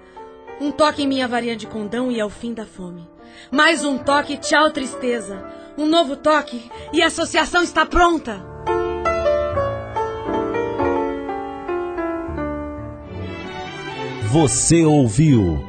Um 0.58 0.72
toque 0.72 1.02
em 1.02 1.06
minha 1.06 1.28
varinha 1.28 1.54
de 1.54 1.66
condão 1.66 2.10
e 2.10 2.18
é 2.18 2.24
o 2.24 2.30
fim 2.30 2.54
da 2.54 2.64
fome. 2.64 3.06
Mais 3.50 3.84
um 3.84 3.98
toque, 3.98 4.38
tchau, 4.38 4.70
tristeza. 4.70 5.44
Um 5.76 5.84
novo 5.84 6.16
toque 6.16 6.70
e 6.94 7.02
a 7.02 7.08
associação 7.08 7.62
está 7.62 7.84
pronta. 7.84 8.42
Você 14.30 14.82
ouviu 14.82 15.62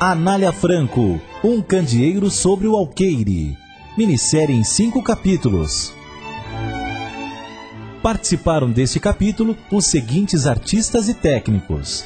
Anália 0.00 0.50
Franco, 0.50 1.20
um 1.44 1.60
candeeiro 1.60 2.30
sobre 2.30 2.66
o 2.66 2.74
alqueire. 2.74 3.54
Minissérie 3.98 4.56
em 4.56 4.64
cinco 4.64 5.02
capítulos. 5.02 5.97
Participaram 8.02 8.70
deste 8.70 9.00
capítulo 9.00 9.56
os 9.70 9.86
seguintes 9.86 10.46
artistas 10.46 11.08
e 11.08 11.14
técnicos: 11.14 12.04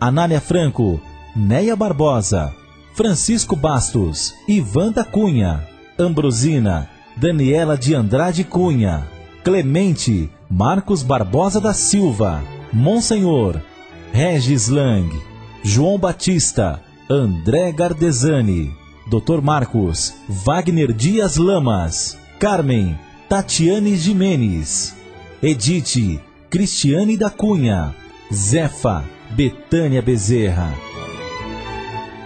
Anália 0.00 0.40
Franco, 0.40 1.00
Neia 1.34 1.74
Barbosa, 1.74 2.54
Francisco 2.94 3.56
Bastos, 3.56 4.34
Ivan 4.46 4.92
da 4.92 5.04
Cunha, 5.04 5.66
Ambrosina, 5.98 6.88
Daniela 7.16 7.76
de 7.76 7.94
Andrade 7.94 8.44
Cunha, 8.44 9.06
Clemente, 9.42 10.30
Marcos 10.48 11.02
Barbosa 11.02 11.60
da 11.60 11.72
Silva, 11.72 12.42
Monsenhor, 12.72 13.60
Regis 14.12 14.68
Lang, 14.68 15.10
João 15.62 15.98
Batista, 15.98 16.80
André 17.10 17.72
Gardesani, 17.72 18.72
Dr. 19.08 19.40
Marcos, 19.42 20.14
Wagner 20.28 20.92
Dias 20.92 21.36
Lamas, 21.36 22.16
Carmen, 22.44 22.94
Tatiane 23.26 23.96
Jimenez, 23.96 24.94
Edith, 25.42 26.20
Cristiane 26.50 27.16
da 27.16 27.30
Cunha, 27.30 27.94
Zefa, 28.30 29.02
Betânia 29.30 30.02
Bezerra. 30.02 30.74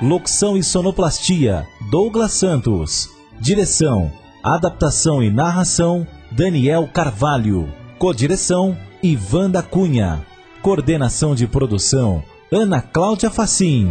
Locução 0.02 0.56
e 0.56 0.64
sonoplastia: 0.64 1.64
Douglas 1.88 2.32
Santos. 2.32 3.08
Direção, 3.38 4.10
adaptação 4.42 5.22
e 5.22 5.30
narração: 5.30 6.04
Daniel 6.32 6.88
Carvalho. 6.92 7.72
Codireção: 7.96 8.76
Ivan 9.00 9.48
da 9.48 9.62
Cunha. 9.62 10.26
Coordenação 10.62 11.32
de 11.32 11.46
produção: 11.46 12.24
Ana 12.50 12.82
Cláudia 12.82 13.30
Facim. 13.30 13.88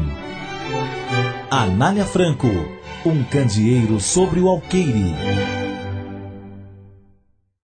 Anália 1.49 2.03
Franco, 2.03 2.49
um 3.05 3.23
candeeiro 3.23 4.01
sobre 4.01 4.41
o 4.41 4.49
alqueire. 4.49 5.15